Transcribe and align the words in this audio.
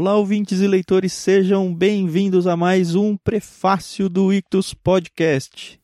Olá, 0.00 0.14
ouvintes 0.14 0.60
e 0.60 0.66
leitores, 0.68 1.12
sejam 1.12 1.74
bem-vindos 1.74 2.46
a 2.46 2.56
mais 2.56 2.94
um 2.94 3.16
prefácio 3.16 4.08
do 4.08 4.32
Ictus 4.32 4.72
Podcast. 4.72 5.80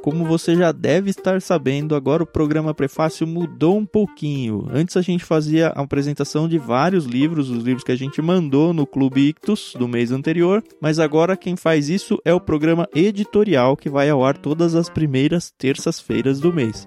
Como 0.00 0.24
você 0.24 0.54
já 0.54 0.70
deve 0.70 1.10
estar 1.10 1.42
sabendo, 1.42 1.96
agora 1.96 2.22
o 2.22 2.26
programa 2.26 2.72
Prefácio 2.72 3.26
mudou 3.26 3.76
um 3.76 3.84
pouquinho. 3.84 4.68
Antes 4.70 4.96
a 4.96 5.02
gente 5.02 5.24
fazia 5.24 5.70
a 5.70 5.82
apresentação 5.82 6.46
de 6.46 6.58
vários 6.58 7.04
livros, 7.04 7.50
os 7.50 7.64
livros 7.64 7.82
que 7.82 7.90
a 7.90 7.98
gente 7.98 8.22
mandou 8.22 8.72
no 8.72 8.86
Clube 8.86 9.30
Ictus 9.30 9.74
do 9.76 9.88
mês 9.88 10.12
anterior, 10.12 10.62
mas 10.80 11.00
agora 11.00 11.36
quem 11.36 11.56
faz 11.56 11.88
isso 11.88 12.20
é 12.24 12.32
o 12.32 12.40
programa 12.40 12.88
editorial 12.94 13.76
que 13.76 13.90
vai 13.90 14.08
ao 14.08 14.24
ar 14.24 14.38
todas 14.38 14.76
as 14.76 14.88
primeiras 14.88 15.50
terças-feiras 15.50 16.38
do 16.38 16.52
mês. 16.52 16.86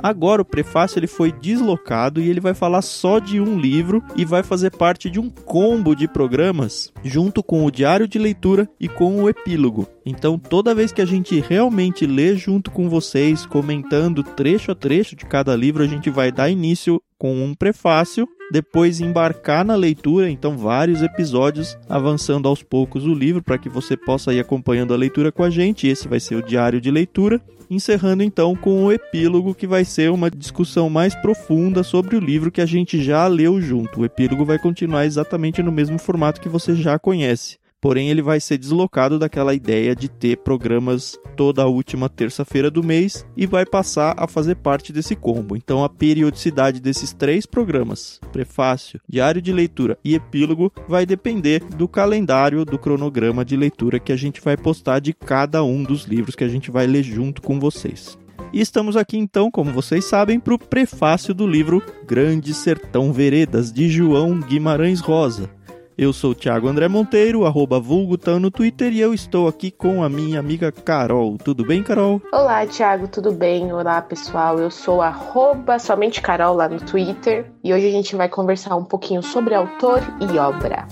Agora 0.00 0.42
o 0.42 0.44
prefácio 0.44 0.98
ele 0.98 1.06
foi 1.06 1.32
deslocado 1.32 2.20
e 2.20 2.28
ele 2.28 2.40
vai 2.40 2.54
falar 2.54 2.82
só 2.82 3.18
de 3.18 3.40
um 3.40 3.58
livro 3.58 4.02
e 4.16 4.24
vai 4.24 4.42
fazer 4.42 4.70
parte 4.70 5.10
de 5.10 5.20
um 5.20 5.28
combo 5.28 5.94
de 5.94 6.08
programas 6.08 6.92
junto 7.04 7.42
com 7.42 7.64
o 7.64 7.70
diário 7.70 8.06
de 8.08 8.18
leitura 8.18 8.68
e 8.78 8.88
com 8.88 9.22
o 9.22 9.28
epílogo. 9.28 9.88
Então, 10.04 10.38
toda 10.38 10.74
vez 10.74 10.92
que 10.92 11.00
a 11.00 11.06
gente 11.06 11.40
realmente 11.40 12.06
lê 12.06 12.36
junto 12.36 12.70
com 12.70 12.88
vocês, 12.88 13.46
comentando 13.46 14.22
trecho 14.22 14.72
a 14.72 14.74
trecho 14.74 15.14
de 15.14 15.24
cada 15.24 15.54
livro, 15.54 15.82
a 15.82 15.86
gente 15.86 16.10
vai 16.10 16.32
dar 16.32 16.50
início 16.50 17.00
com 17.18 17.44
um 17.44 17.54
prefácio, 17.54 18.28
depois 18.52 19.00
embarcar 19.00 19.64
na 19.64 19.74
leitura, 19.74 20.28
então 20.28 20.58
vários 20.58 21.00
episódios 21.00 21.74
avançando 21.88 22.46
aos 22.46 22.62
poucos 22.62 23.06
o 23.06 23.14
livro 23.14 23.42
para 23.42 23.56
que 23.56 23.70
você 23.70 23.96
possa 23.96 24.34
ir 24.34 24.40
acompanhando 24.40 24.92
a 24.92 24.96
leitura 24.96 25.32
com 25.32 25.42
a 25.42 25.48
gente. 25.48 25.88
Esse 25.88 26.06
vai 26.06 26.20
ser 26.20 26.34
o 26.34 26.42
diário 26.42 26.78
de 26.78 26.90
leitura 26.90 27.40
encerrando 27.70 28.22
então 28.22 28.54
com 28.54 28.84
o 28.84 28.92
epílogo, 28.92 29.54
que 29.54 29.66
vai 29.66 29.86
ser 29.86 30.10
uma 30.10 30.30
discussão 30.30 30.90
mais 30.90 31.14
profunda 31.14 31.82
sobre 31.82 32.14
o 32.14 32.20
livro 32.20 32.52
que 32.52 32.60
a 32.60 32.66
gente 32.66 33.02
já 33.02 33.26
leu 33.26 33.58
junto. 33.58 34.00
O 34.00 34.04
epílogo 34.04 34.44
vai 34.44 34.58
continuar 34.58 35.06
exatamente 35.06 35.62
no 35.62 35.72
mesmo 35.72 35.98
formato 35.98 36.38
que 36.38 36.50
você 36.50 36.74
já 36.74 36.98
conhece 36.98 37.61
porém 37.82 38.08
ele 38.08 38.22
vai 38.22 38.38
ser 38.38 38.56
deslocado 38.56 39.18
daquela 39.18 39.52
ideia 39.52 39.94
de 39.94 40.08
ter 40.08 40.36
programas 40.38 41.18
toda 41.36 41.62
a 41.62 41.66
última 41.66 42.08
terça-feira 42.08 42.70
do 42.70 42.82
mês 42.82 43.26
e 43.36 43.44
vai 43.44 43.66
passar 43.66 44.14
a 44.16 44.28
fazer 44.28 44.54
parte 44.54 44.92
desse 44.92 45.16
combo. 45.16 45.56
Então 45.56 45.82
a 45.82 45.88
periodicidade 45.88 46.80
desses 46.80 47.12
três 47.12 47.44
programas, 47.44 48.20
prefácio, 48.30 49.00
diário 49.08 49.42
de 49.42 49.52
leitura 49.52 49.98
e 50.04 50.14
epílogo, 50.14 50.72
vai 50.88 51.04
depender 51.04 51.58
do 51.76 51.88
calendário 51.88 52.64
do 52.64 52.78
cronograma 52.78 53.44
de 53.44 53.56
leitura 53.56 53.98
que 53.98 54.12
a 54.12 54.16
gente 54.16 54.40
vai 54.40 54.56
postar 54.56 55.00
de 55.00 55.12
cada 55.12 55.64
um 55.64 55.82
dos 55.82 56.04
livros 56.04 56.36
que 56.36 56.44
a 56.44 56.48
gente 56.48 56.70
vai 56.70 56.86
ler 56.86 57.02
junto 57.02 57.42
com 57.42 57.58
vocês. 57.58 58.16
E 58.52 58.60
estamos 58.60 58.96
aqui 58.96 59.16
então, 59.16 59.50
como 59.50 59.72
vocês 59.72 60.04
sabem, 60.04 60.38
para 60.38 60.54
o 60.54 60.58
prefácio 60.58 61.32
do 61.32 61.46
livro 61.46 61.82
Grande 62.06 62.52
Sertão 62.52 63.12
Veredas, 63.12 63.72
de 63.72 63.88
João 63.88 64.38
Guimarães 64.38 65.00
Rosa. 65.00 65.50
Eu 65.96 66.12
sou 66.12 66.30
o 66.30 66.34
Thiago 66.34 66.68
André 66.68 66.88
Monteiro, 66.88 67.44
arroba 67.44 67.78
vulgutão 67.78 68.40
no 68.40 68.50
Twitter, 68.50 68.92
e 68.92 69.00
eu 69.00 69.12
estou 69.12 69.46
aqui 69.46 69.70
com 69.70 70.02
a 70.02 70.08
minha 70.08 70.40
amiga 70.40 70.72
Carol. 70.72 71.36
Tudo 71.36 71.64
bem, 71.64 71.82
Carol? 71.82 72.20
Olá, 72.32 72.66
Thiago, 72.66 73.06
tudo 73.08 73.30
bem? 73.30 73.72
Olá, 73.72 74.00
pessoal. 74.00 74.58
Eu 74.58 74.70
sou 74.70 75.02
arroba 75.02 75.78
somente 75.78 76.22
Carol 76.22 76.56
lá 76.56 76.68
no 76.68 76.80
Twitter, 76.80 77.52
e 77.62 77.74
hoje 77.74 77.86
a 77.88 77.90
gente 77.90 78.16
vai 78.16 78.28
conversar 78.28 78.74
um 78.74 78.84
pouquinho 78.84 79.22
sobre 79.22 79.54
autor 79.54 80.00
e 80.20 80.38
obra. 80.38 80.86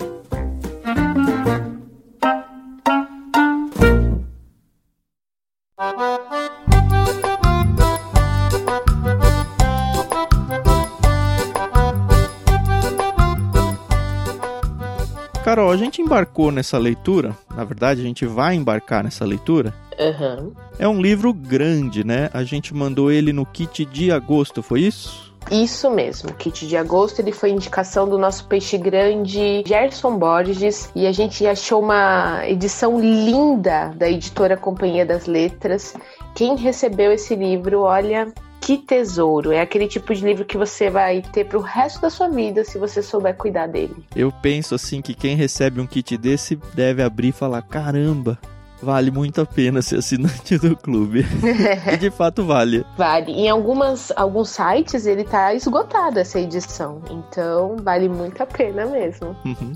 Gente 15.90 16.02
embarcou 16.02 16.52
nessa 16.52 16.78
leitura, 16.78 17.36
na 17.54 17.64
verdade, 17.64 18.00
a 18.00 18.04
gente 18.04 18.24
vai 18.24 18.54
embarcar 18.54 19.02
nessa 19.02 19.24
leitura. 19.24 19.74
Uhum. 19.98 20.52
É 20.78 20.88
um 20.88 21.02
livro 21.02 21.34
grande, 21.34 22.04
né? 22.04 22.30
A 22.32 22.44
gente 22.44 22.72
mandou 22.72 23.10
ele 23.10 23.32
no 23.32 23.44
kit 23.44 23.84
de 23.84 24.12
agosto, 24.12 24.62
foi 24.62 24.82
isso? 24.82 25.28
Isso 25.50 25.90
mesmo, 25.90 26.30
o 26.30 26.34
kit 26.34 26.66
de 26.66 26.76
agosto 26.76 27.18
ele 27.18 27.32
foi 27.32 27.50
indicação 27.50 28.08
do 28.08 28.18
nosso 28.18 28.44
peixe 28.44 28.78
grande 28.78 29.64
Gerson 29.66 30.16
Borges 30.16 30.90
e 30.94 31.06
a 31.06 31.12
gente 31.12 31.46
achou 31.46 31.82
uma 31.82 32.46
edição 32.46 33.00
linda 33.00 33.92
da 33.96 34.08
editora 34.08 34.56
Companhia 34.56 35.04
das 35.04 35.26
Letras. 35.26 35.94
Quem 36.34 36.56
recebeu 36.56 37.10
esse 37.10 37.34
livro, 37.34 37.80
olha, 37.80 38.32
que 38.70 38.78
tesouro! 38.78 39.50
É 39.50 39.60
aquele 39.60 39.88
tipo 39.88 40.14
de 40.14 40.24
livro 40.24 40.44
que 40.44 40.56
você 40.56 40.88
vai 40.88 41.22
ter 41.22 41.44
pro 41.44 41.60
resto 41.60 42.00
da 42.00 42.08
sua 42.08 42.28
vida 42.28 42.64
se 42.64 42.78
você 42.78 43.02
souber 43.02 43.34
cuidar 43.34 43.66
dele. 43.66 43.96
Eu 44.14 44.30
penso 44.30 44.76
assim 44.76 45.02
que 45.02 45.12
quem 45.12 45.34
recebe 45.34 45.80
um 45.80 45.86
kit 45.86 46.16
desse 46.16 46.54
deve 46.72 47.02
abrir 47.02 47.28
e 47.28 47.32
falar: 47.32 47.62
caramba, 47.62 48.38
vale 48.80 49.10
muito 49.10 49.40
a 49.40 49.46
pena 49.46 49.82
ser 49.82 49.98
assinante 49.98 50.56
do 50.56 50.76
clube. 50.76 51.26
e 51.92 51.96
de 51.96 52.12
fato 52.12 52.44
vale. 52.44 52.86
Vale. 52.96 53.32
Em 53.32 53.48
algumas, 53.48 54.12
alguns 54.14 54.50
sites 54.50 55.04
ele 55.04 55.24
tá 55.24 55.52
esgotado 55.52 56.20
essa 56.20 56.38
edição. 56.38 57.02
Então 57.10 57.76
vale 57.82 58.08
muito 58.08 58.40
a 58.40 58.46
pena 58.46 58.86
mesmo. 58.86 59.36
Uhum. 59.44 59.72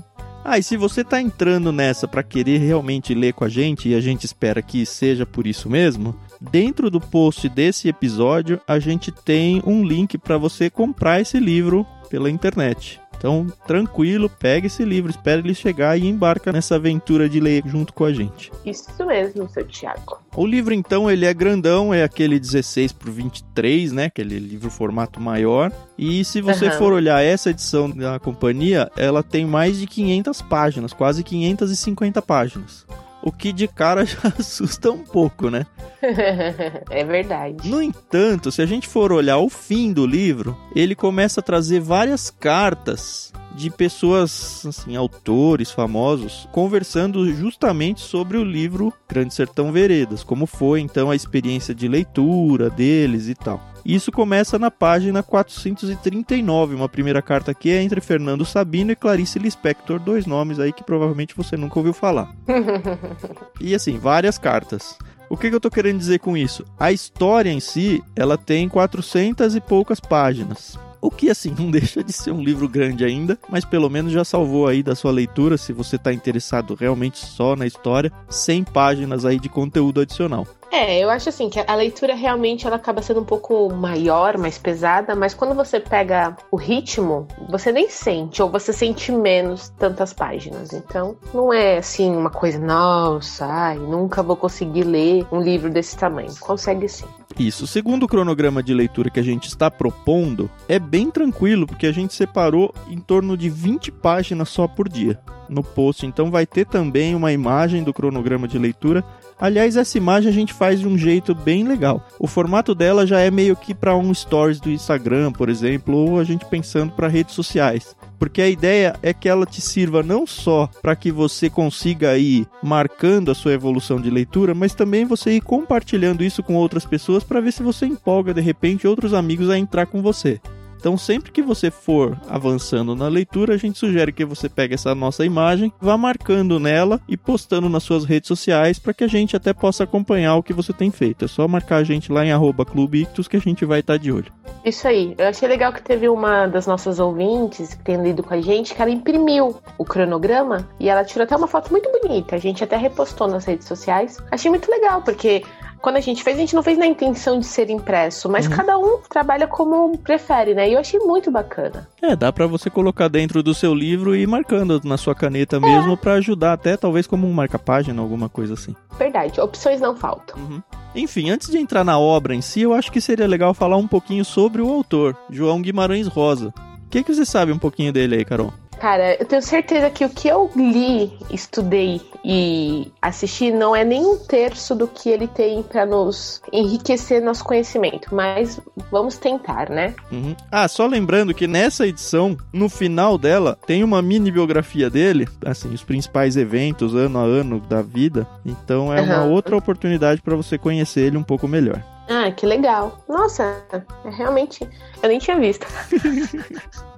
Ah, 0.47 0.59
e 0.59 0.63
se 0.63 0.77
você 0.77 1.03
tá 1.03 1.19
entrando 1.19 1.71
nessa 1.71 2.07
para 2.07 2.21
querer 2.21 2.59
realmente 2.59 3.15
ler 3.15 3.33
com 3.33 3.43
a 3.43 3.49
gente, 3.49 3.89
e 3.89 3.95
a 3.95 3.99
gente 3.99 4.25
espera 4.25 4.61
que 4.61 4.85
seja 4.85 5.25
por 5.25 5.47
isso 5.47 5.67
mesmo, 5.67 6.15
dentro 6.39 6.89
do 6.89 6.99
post 6.99 7.47
desse 7.49 7.87
episódio 7.87 8.59
a 8.67 8.79
gente 8.79 9.11
tem 9.11 9.61
um 9.65 9.83
link 9.83 10.17
para 10.17 10.37
você 10.37 10.69
comprar 10.69 11.21
esse 11.21 11.39
livro 11.39 11.85
pela 12.09 12.29
internet. 12.29 12.99
Então, 13.17 13.47
tranquilo, 13.65 14.29
pega 14.29 14.67
esse 14.67 14.83
livro, 14.83 15.09
espera 15.09 15.39
ele 15.39 15.53
chegar 15.53 15.97
e 15.97 16.05
embarca 16.05 16.51
nessa 16.51 16.75
aventura 16.75 17.27
de 17.27 17.39
ler 17.39 17.63
junto 17.65 17.93
com 17.93 18.03
a 18.03 18.13
gente. 18.13 18.51
Isso 18.65 19.05
mesmo, 19.05 19.49
seu 19.49 19.65
Tiago. 19.65 20.19
O 20.35 20.45
livro, 20.45 20.73
então, 20.73 21.09
ele 21.09 21.25
é 21.25 21.33
grandão, 21.33 21.93
é 21.93 22.03
aquele 22.03 22.39
16 22.39 22.91
por 22.91 23.09
23, 23.09 23.91
né? 23.93 24.05
Aquele 24.05 24.37
livro 24.37 24.69
formato 24.69 25.19
maior. 25.19 25.71
E 25.97 26.23
se 26.25 26.41
você 26.41 26.65
uhum. 26.65 26.71
for 26.73 26.93
olhar 26.93 27.23
essa 27.23 27.49
edição 27.49 27.89
da 27.89 28.19
companhia, 28.19 28.91
ela 28.97 29.23
tem 29.23 29.45
mais 29.45 29.79
de 29.79 29.87
500 29.87 30.41
páginas, 30.43 30.93
quase 30.93 31.23
550 31.23 32.21
páginas 32.21 32.85
o 33.25 33.31
que 33.31 33.51
de 33.51 33.67
cara 33.67 34.05
já 34.05 34.31
assusta 34.39 34.91
um 34.91 35.03
pouco, 35.03 35.49
né? 35.49 35.65
é 36.89 37.03
verdade. 37.03 37.67
No 37.67 37.81
entanto, 37.81 38.51
se 38.51 38.61
a 38.61 38.65
gente 38.65 38.87
for 38.87 39.11
olhar 39.11 39.39
o 39.39 39.49
fim 39.49 39.91
do 39.91 40.05
livro, 40.05 40.55
ele 40.75 40.93
começa 40.93 41.39
a 41.39 41.43
trazer 41.43 41.81
várias 41.81 42.29
cartas 42.29 43.33
de 43.55 43.69
pessoas, 43.71 44.63
assim, 44.65 44.95
autores 44.95 45.71
famosos, 45.71 46.47
conversando 46.51 47.33
justamente 47.33 48.01
sobre 48.01 48.37
o 48.37 48.43
livro 48.43 48.93
Grande 49.09 49.33
Sertão 49.33 49.71
Veredas, 49.71 50.23
como 50.23 50.45
foi 50.45 50.81
então 50.81 51.09
a 51.09 51.15
experiência 51.15 51.73
de 51.73 51.87
leitura 51.87 52.69
deles 52.69 53.27
e 53.27 53.33
tal. 53.33 53.74
Isso 53.85 54.11
começa 54.11 54.57
na 54.57 54.71
página 54.71 55.21
439, 55.21 56.73
uma 56.73 56.89
primeira 56.89 57.21
carta 57.21 57.53
que 57.53 57.69
é 57.69 57.83
entre 57.83 58.01
Fernando 58.01 58.43
Sabino 58.43 58.91
e 58.91 58.95
Clarice 58.95 59.37
Lispector, 59.37 59.99
dois 59.99 60.25
nomes 60.25 60.59
aí 60.59 60.73
que 60.73 60.83
provavelmente 60.83 61.35
você 61.35 61.55
nunca 61.55 61.77
ouviu 61.77 61.93
falar. 61.93 62.33
e 63.61 63.75
assim, 63.75 63.99
várias 63.99 64.39
cartas. 64.39 64.97
O 65.29 65.37
que, 65.37 65.49
que 65.49 65.55
eu 65.55 65.59
tô 65.59 65.69
querendo 65.69 65.99
dizer 65.99 66.19
com 66.19 66.35
isso? 66.35 66.65
A 66.79 66.91
história 66.91 67.51
em 67.51 67.59
si, 67.59 68.03
ela 68.15 68.37
tem 68.37 68.67
400 68.67 69.55
e 69.55 69.61
poucas 69.61 69.99
páginas. 69.99 70.79
O 71.05 71.11
que, 71.11 71.29
assim, 71.29 71.53
não 71.55 71.69
deixa 71.71 72.03
de 72.03 72.11
ser 72.11 72.31
um 72.31 72.41
livro 72.41 72.67
grande 72.67 73.05
ainda, 73.05 73.37
mas 73.47 73.63
pelo 73.63 73.89
menos 73.89 74.11
já 74.11 74.25
salvou 74.25 74.67
aí 74.67 74.81
da 74.81 74.95
sua 74.95 75.11
leitura, 75.11 75.57
se 75.57 75.71
você 75.71 75.97
está 75.97 76.11
interessado 76.11 76.73
realmente 76.73 77.19
só 77.19 77.55
na 77.55 77.67
história, 77.67 78.11
100 78.29 78.63
páginas 78.63 79.25
aí 79.25 79.39
de 79.39 79.47
conteúdo 79.47 80.01
adicional. 80.01 80.47
É, 80.75 80.99
eu 80.99 81.09
acho 81.09 81.29
assim 81.29 81.49
que 81.49 81.57
a 81.57 81.73
leitura 81.73 82.13
realmente 82.13 82.67
ela 82.67 82.75
acaba 82.75 83.01
sendo 83.01 83.21
um 83.21 83.23
pouco 83.23 83.73
maior, 83.73 84.37
mais 84.37 84.57
pesada, 84.57 85.15
mas 85.15 85.33
quando 85.33 85.55
você 85.55 85.79
pega 85.79 86.35
o 86.51 86.57
ritmo, 86.57 87.25
você 87.49 87.71
nem 87.71 87.89
sente, 87.89 88.41
ou 88.41 88.49
você 88.49 88.73
sente 88.73 89.09
menos 89.09 89.69
tantas 89.79 90.11
páginas. 90.11 90.73
Então, 90.73 91.15
não 91.33 91.53
é 91.53 91.77
assim 91.77 92.13
uma 92.13 92.29
coisa, 92.29 92.59
nossa, 92.59 93.45
ai, 93.45 93.77
nunca 93.77 94.21
vou 94.21 94.35
conseguir 94.35 94.83
ler 94.83 95.25
um 95.31 95.39
livro 95.39 95.69
desse 95.69 95.95
tamanho. 95.95 96.35
Consegue 96.41 96.89
sim. 96.89 97.05
Isso. 97.39 97.65
Segundo 97.65 98.03
o 98.03 98.07
cronograma 98.07 98.61
de 98.61 98.73
leitura 98.73 99.09
que 99.09 99.19
a 99.19 99.23
gente 99.23 99.47
está 99.47 99.71
propondo, 99.71 100.51
é 100.67 100.77
bem 100.77 101.09
tranquilo, 101.09 101.65
porque 101.65 101.87
a 101.87 101.93
gente 101.93 102.13
separou 102.13 102.75
em 102.89 102.99
torno 102.99 103.37
de 103.37 103.49
20 103.49 103.93
páginas 103.93 104.49
só 104.49 104.67
por 104.67 104.89
dia 104.89 105.17
no 105.49 105.63
post. 105.63 106.05
Então 106.05 106.31
vai 106.31 106.45
ter 106.45 106.65
também 106.65 107.15
uma 107.15 107.31
imagem 107.31 107.83
do 107.83 107.93
cronograma 107.93 108.47
de 108.47 108.57
leitura 108.57 109.03
Aliás, 109.37 109.75
essa 109.75 109.97
imagem 109.97 110.29
a 110.29 110.33
gente 110.33 110.53
faz 110.53 110.79
de 110.79 110.87
um 110.87 110.97
jeito 110.97 111.35
bem 111.35 111.67
legal. 111.67 112.07
O 112.17 112.25
formato 112.25 112.73
dela 112.73 113.05
já 113.05 113.19
é 113.19 113.29
meio 113.29 113.55
que 113.55 113.73
para 113.73 113.95
um 113.95 114.13
stories 114.13 114.61
do 114.61 114.71
Instagram, 114.71 115.33
por 115.33 115.49
exemplo, 115.49 115.95
ou 115.95 116.19
a 116.19 116.23
gente 116.23 116.45
pensando 116.45 116.93
para 116.93 117.09
redes 117.09 117.35
sociais. 117.35 117.95
Porque 118.17 118.41
a 118.41 118.47
ideia 118.47 118.95
é 119.03 119.13
que 119.13 119.27
ela 119.27 119.45
te 119.45 119.59
sirva 119.59 120.01
não 120.01 120.25
só 120.25 120.69
para 120.81 120.95
que 120.95 121.11
você 121.11 121.49
consiga 121.49 122.17
ir 122.17 122.47
marcando 122.63 123.29
a 123.29 123.35
sua 123.35 123.51
evolução 123.51 123.99
de 123.99 124.09
leitura, 124.09 124.53
mas 124.53 124.73
também 124.73 125.03
você 125.03 125.31
ir 125.31 125.41
compartilhando 125.41 126.23
isso 126.23 126.41
com 126.41 126.55
outras 126.55 126.85
pessoas 126.85 127.21
para 127.21 127.41
ver 127.41 127.51
se 127.51 127.61
você 127.61 127.85
empolga 127.85 128.33
de 128.33 128.41
repente 128.41 128.87
outros 128.87 129.13
amigos 129.13 129.49
a 129.49 129.57
entrar 129.57 129.85
com 129.85 130.01
você. 130.01 130.39
Então, 130.85 130.99
sempre 130.99 131.31
que 131.31 131.41
você 131.41 131.71
for 131.71 132.15
avançando 132.29 132.95
na 132.95 133.07
leitura, 133.07 133.55
a 133.55 133.57
gente 133.57 133.79
sugere 133.79 134.13
que 134.13 134.23
você 134.23 134.47
pegue 134.47 134.75
essa 134.75 134.93
nossa 134.93 135.25
imagem, 135.25 135.73
vá 135.81 135.97
marcando 135.97 136.59
nela 136.59 137.01
e 137.09 137.17
postando 137.17 137.67
nas 137.67 137.81
suas 137.81 138.05
redes 138.05 138.27
sociais 138.27 138.77
para 138.77 138.93
que 138.93 139.03
a 139.03 139.07
gente 139.07 139.35
até 139.35 139.51
possa 139.51 139.83
acompanhar 139.83 140.35
o 140.35 140.43
que 140.43 140.53
você 140.53 140.71
tem 140.71 140.91
feito. 140.91 141.25
É 141.25 141.27
só 141.27 141.47
marcar 141.47 141.77
a 141.77 141.83
gente 141.83 142.11
lá 142.11 142.23
em 142.23 142.31
arroba 142.31 142.63
Clube 142.63 143.01
Ictus 143.01 143.27
que 143.27 143.35
a 143.35 143.41
gente 143.41 143.65
vai 143.65 143.79
estar 143.79 143.93
tá 143.93 143.97
de 143.97 144.11
olho. 144.11 144.31
Isso 144.63 144.87
aí. 144.87 145.15
Eu 145.17 145.27
achei 145.27 145.49
legal 145.49 145.73
que 145.73 145.81
teve 145.81 146.07
uma 146.07 146.45
das 146.45 146.67
nossas 146.67 146.99
ouvintes 146.99 147.73
que 147.73 147.83
tem 147.83 147.99
lido 148.03 148.21
com 148.21 148.35
a 148.35 148.41
gente 148.41 148.75
que 148.75 148.79
ela 148.79 148.91
imprimiu 148.91 149.59
o 149.79 149.85
cronograma 149.85 150.69
e 150.79 150.87
ela 150.87 151.03
tirou 151.03 151.23
até 151.23 151.35
uma 151.35 151.47
foto 151.47 151.71
muito 151.71 151.89
bonita. 151.99 152.35
A 152.35 152.39
gente 152.39 152.63
até 152.63 152.77
repostou 152.77 153.27
nas 153.27 153.43
redes 153.45 153.67
sociais. 153.67 154.19
Achei 154.29 154.51
muito 154.51 154.69
legal, 154.69 155.01
porque 155.01 155.41
quando 155.85 155.97
a 155.97 156.01
gente 156.01 156.23
fez, 156.23 156.35
a 156.35 156.39
gente 156.39 156.55
não 156.55 156.63
fez 156.63 156.79
na 156.79 156.87
intenção 156.87 157.39
de 157.39 157.45
ser 157.45 157.69
impresso, 157.69 158.27
mas 158.27 158.47
uhum. 158.47 158.55
cada 158.55 158.75
um 158.75 158.97
trabalha 159.07 159.45
como 159.45 159.95
prefere, 159.99 160.55
né? 160.55 160.67
E 160.67 160.73
eu 160.73 160.79
achei 160.79 160.99
muito 160.99 161.29
bacana. 161.29 161.87
É, 162.01 162.15
dá 162.15 162.33
para 162.33 162.47
você 162.47 162.71
colocar 162.71 163.07
dentro 163.07 163.43
do 163.43 163.53
seu 163.53 163.71
livro 163.71 164.15
e 164.15 164.23
ir 164.23 164.27
marcando 164.27 164.81
na 164.83 164.97
sua 164.97 165.13
caneta 165.13 165.59
mesmo 165.59 165.93
é. 165.93 165.95
para 165.95 166.13
ajudar 166.13 166.53
até 166.53 166.75
talvez 166.75 167.05
como 167.05 167.27
um 167.27 167.31
marca-página, 167.31 168.01
alguma 168.01 168.27
coisa 168.27 168.55
assim. 168.55 168.75
Verdade, 168.97 169.39
opções 169.39 169.79
não 169.79 169.95
faltam. 169.95 170.39
Uhum. 170.39 170.63
Enfim, 170.95 171.29
antes 171.29 171.51
de 171.51 171.59
entrar 171.59 171.83
na 171.83 171.99
obra 171.99 172.33
em 172.33 172.41
si, 172.41 172.61
eu 172.61 172.73
acho 172.73 172.91
que 172.91 172.99
seria 172.99 173.27
legal 173.27 173.53
falar 173.53 173.77
um 173.77 173.87
pouquinho 173.87 174.25
sobre 174.25 174.63
o 174.63 174.73
autor, 174.73 175.15
João 175.29 175.61
Guimarães 175.61 176.07
Rosa. 176.07 176.51
O 176.83 176.89
que, 176.89 177.03
que 177.03 177.13
você 177.13 177.25
sabe 177.25 177.51
um 177.51 177.59
pouquinho 177.59 177.93
dele 177.93 178.15
aí, 178.15 178.25
Carol? 178.25 178.51
Cara, 178.79 179.15
eu 179.19 179.25
tenho 179.25 179.41
certeza 179.41 179.89
que 179.89 180.05
o 180.05 180.09
que 180.09 180.27
eu 180.27 180.49
li, 180.55 181.11
estudei 181.29 182.01
e 182.23 182.91
assisti 183.01 183.51
não 183.51 183.75
é 183.75 183.83
nem 183.83 184.05
um 184.05 184.17
terço 184.17 184.75
do 184.75 184.87
que 184.87 185.09
ele 185.09 185.27
tem 185.27 185.63
para 185.63 185.85
nos 185.85 186.41
enriquecer 186.51 187.21
nosso 187.21 187.43
conhecimento, 187.43 188.13
mas 188.13 188.59
vamos 188.91 189.17
tentar, 189.17 189.69
né? 189.69 189.93
Uhum. 190.11 190.35
Ah, 190.51 190.67
só 190.67 190.87
lembrando 190.87 191.33
que 191.33 191.47
nessa 191.47 191.87
edição, 191.87 192.37
no 192.51 192.69
final 192.69 193.17
dela, 193.17 193.57
tem 193.65 193.83
uma 193.83 194.01
mini 194.01 194.31
biografia 194.31 194.89
dele, 194.89 195.27
assim, 195.45 195.73
os 195.73 195.83
principais 195.83 196.35
eventos 196.35 196.95
ano 196.95 197.19
a 197.19 197.23
ano 197.23 197.59
da 197.59 197.81
vida. 197.81 198.27
Então 198.45 198.93
é 198.93 199.01
uhum. 199.01 199.07
uma 199.07 199.23
outra 199.25 199.55
oportunidade 199.55 200.21
para 200.21 200.35
você 200.35 200.57
conhecer 200.57 201.01
ele 201.01 201.17
um 201.17 201.23
pouco 201.23 201.47
melhor. 201.47 201.81
Ah, 202.07 202.31
que 202.31 202.45
legal. 202.45 203.03
Nossa, 203.07 203.63
é 203.73 204.09
realmente. 204.09 204.67
Eu 205.01 205.09
nem 205.09 205.19
tinha 205.19 205.39
visto. 205.39 205.65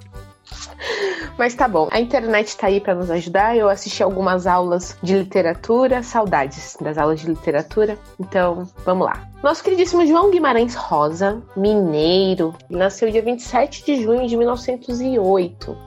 Mas 1.37 1.53
tá 1.53 1.67
bom, 1.67 1.87
a 1.91 1.99
internet 1.99 2.57
tá 2.57 2.67
aí 2.67 2.81
para 2.81 2.95
nos 2.95 3.11
ajudar. 3.11 3.55
Eu 3.55 3.69
assisti 3.69 4.01
algumas 4.01 4.47
aulas 4.47 4.97
de 5.03 5.19
literatura, 5.19 6.01
saudades 6.01 6.75
das 6.81 6.97
aulas 6.97 7.19
de 7.19 7.27
literatura. 7.27 7.97
Então, 8.19 8.67
vamos 8.83 9.05
lá. 9.05 9.29
Nosso 9.43 9.63
queridíssimo 9.63 10.05
João 10.07 10.31
Guimarães 10.31 10.73
Rosa, 10.73 11.41
mineiro, 11.55 12.55
nasceu 12.69 13.11
dia 13.11 13.21
27 13.21 13.85
de 13.85 14.01
junho 14.01 14.27
de 14.27 14.35
1908. 14.35 15.77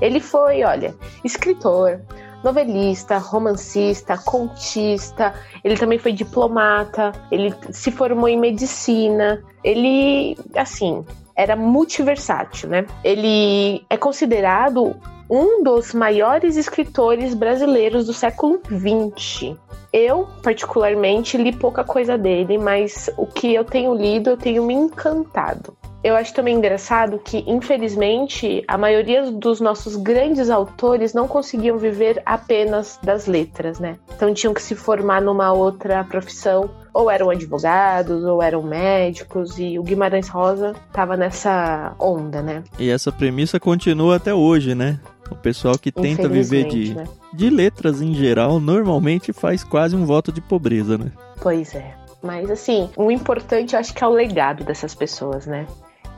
Ele 0.00 0.18
foi, 0.18 0.64
olha, 0.64 0.94
escritor, 1.24 2.00
novelista, 2.42 3.18
romancista, 3.18 4.18
contista, 4.18 5.34
ele 5.62 5.76
também 5.76 5.98
foi 5.98 6.12
diplomata, 6.12 7.12
ele 7.30 7.54
se 7.70 7.90
formou 7.90 8.28
em 8.28 8.38
medicina, 8.38 9.42
ele, 9.62 10.36
assim, 10.54 11.04
era 11.38 11.54
multiversátil, 11.54 12.68
né? 12.68 12.84
Ele 13.04 13.84
é 13.88 13.96
considerado 13.96 14.96
um 15.30 15.62
dos 15.62 15.94
maiores 15.94 16.56
escritores 16.56 17.32
brasileiros 17.32 18.06
do 18.06 18.12
século 18.12 18.60
XX. 18.66 19.56
Eu, 19.92 20.26
particularmente, 20.42 21.36
li 21.36 21.52
pouca 21.52 21.84
coisa 21.84 22.18
dele, 22.18 22.58
mas 22.58 23.08
o 23.16 23.24
que 23.24 23.54
eu 23.54 23.64
tenho 23.64 23.94
lido, 23.94 24.30
eu 24.30 24.36
tenho 24.36 24.64
me 24.64 24.74
encantado. 24.74 25.77
Eu 26.02 26.14
acho 26.14 26.32
também 26.32 26.56
engraçado 26.56 27.18
que, 27.18 27.44
infelizmente, 27.46 28.62
a 28.68 28.78
maioria 28.78 29.32
dos 29.32 29.60
nossos 29.60 29.96
grandes 29.96 30.48
autores 30.48 31.12
não 31.12 31.26
conseguiam 31.26 31.76
viver 31.76 32.22
apenas 32.24 32.98
das 33.02 33.26
letras, 33.26 33.80
né? 33.80 33.98
Então 34.14 34.32
tinham 34.32 34.54
que 34.54 34.62
se 34.62 34.76
formar 34.76 35.20
numa 35.20 35.52
outra 35.52 36.04
profissão, 36.04 36.70
ou 36.94 37.10
eram 37.10 37.30
advogados, 37.30 38.24
ou 38.24 38.40
eram 38.40 38.62
médicos, 38.62 39.58
e 39.58 39.76
o 39.78 39.82
Guimarães 39.82 40.28
Rosa 40.28 40.74
estava 40.86 41.16
nessa 41.16 41.94
onda, 41.98 42.42
né? 42.42 42.62
E 42.78 42.90
essa 42.90 43.10
premissa 43.10 43.58
continua 43.58 44.16
até 44.16 44.32
hoje, 44.32 44.76
né? 44.76 45.00
O 45.30 45.34
pessoal 45.34 45.76
que 45.76 45.90
tenta 45.90 46.28
viver 46.28 46.68
de, 46.68 46.94
né? 46.94 47.04
de 47.34 47.50
letras 47.50 48.00
em 48.00 48.14
geral 48.14 48.58
normalmente 48.60 49.32
faz 49.32 49.62
quase 49.62 49.94
um 49.94 50.06
voto 50.06 50.32
de 50.32 50.40
pobreza, 50.40 50.96
né? 50.96 51.10
Pois 51.42 51.74
é. 51.74 51.94
Mas 52.22 52.50
assim, 52.50 52.88
o 52.96 53.10
importante 53.10 53.74
eu 53.74 53.80
acho 53.80 53.94
que 53.94 54.02
é 54.02 54.06
o 54.06 54.10
legado 54.10 54.64
dessas 54.64 54.94
pessoas, 54.94 55.46
né? 55.46 55.66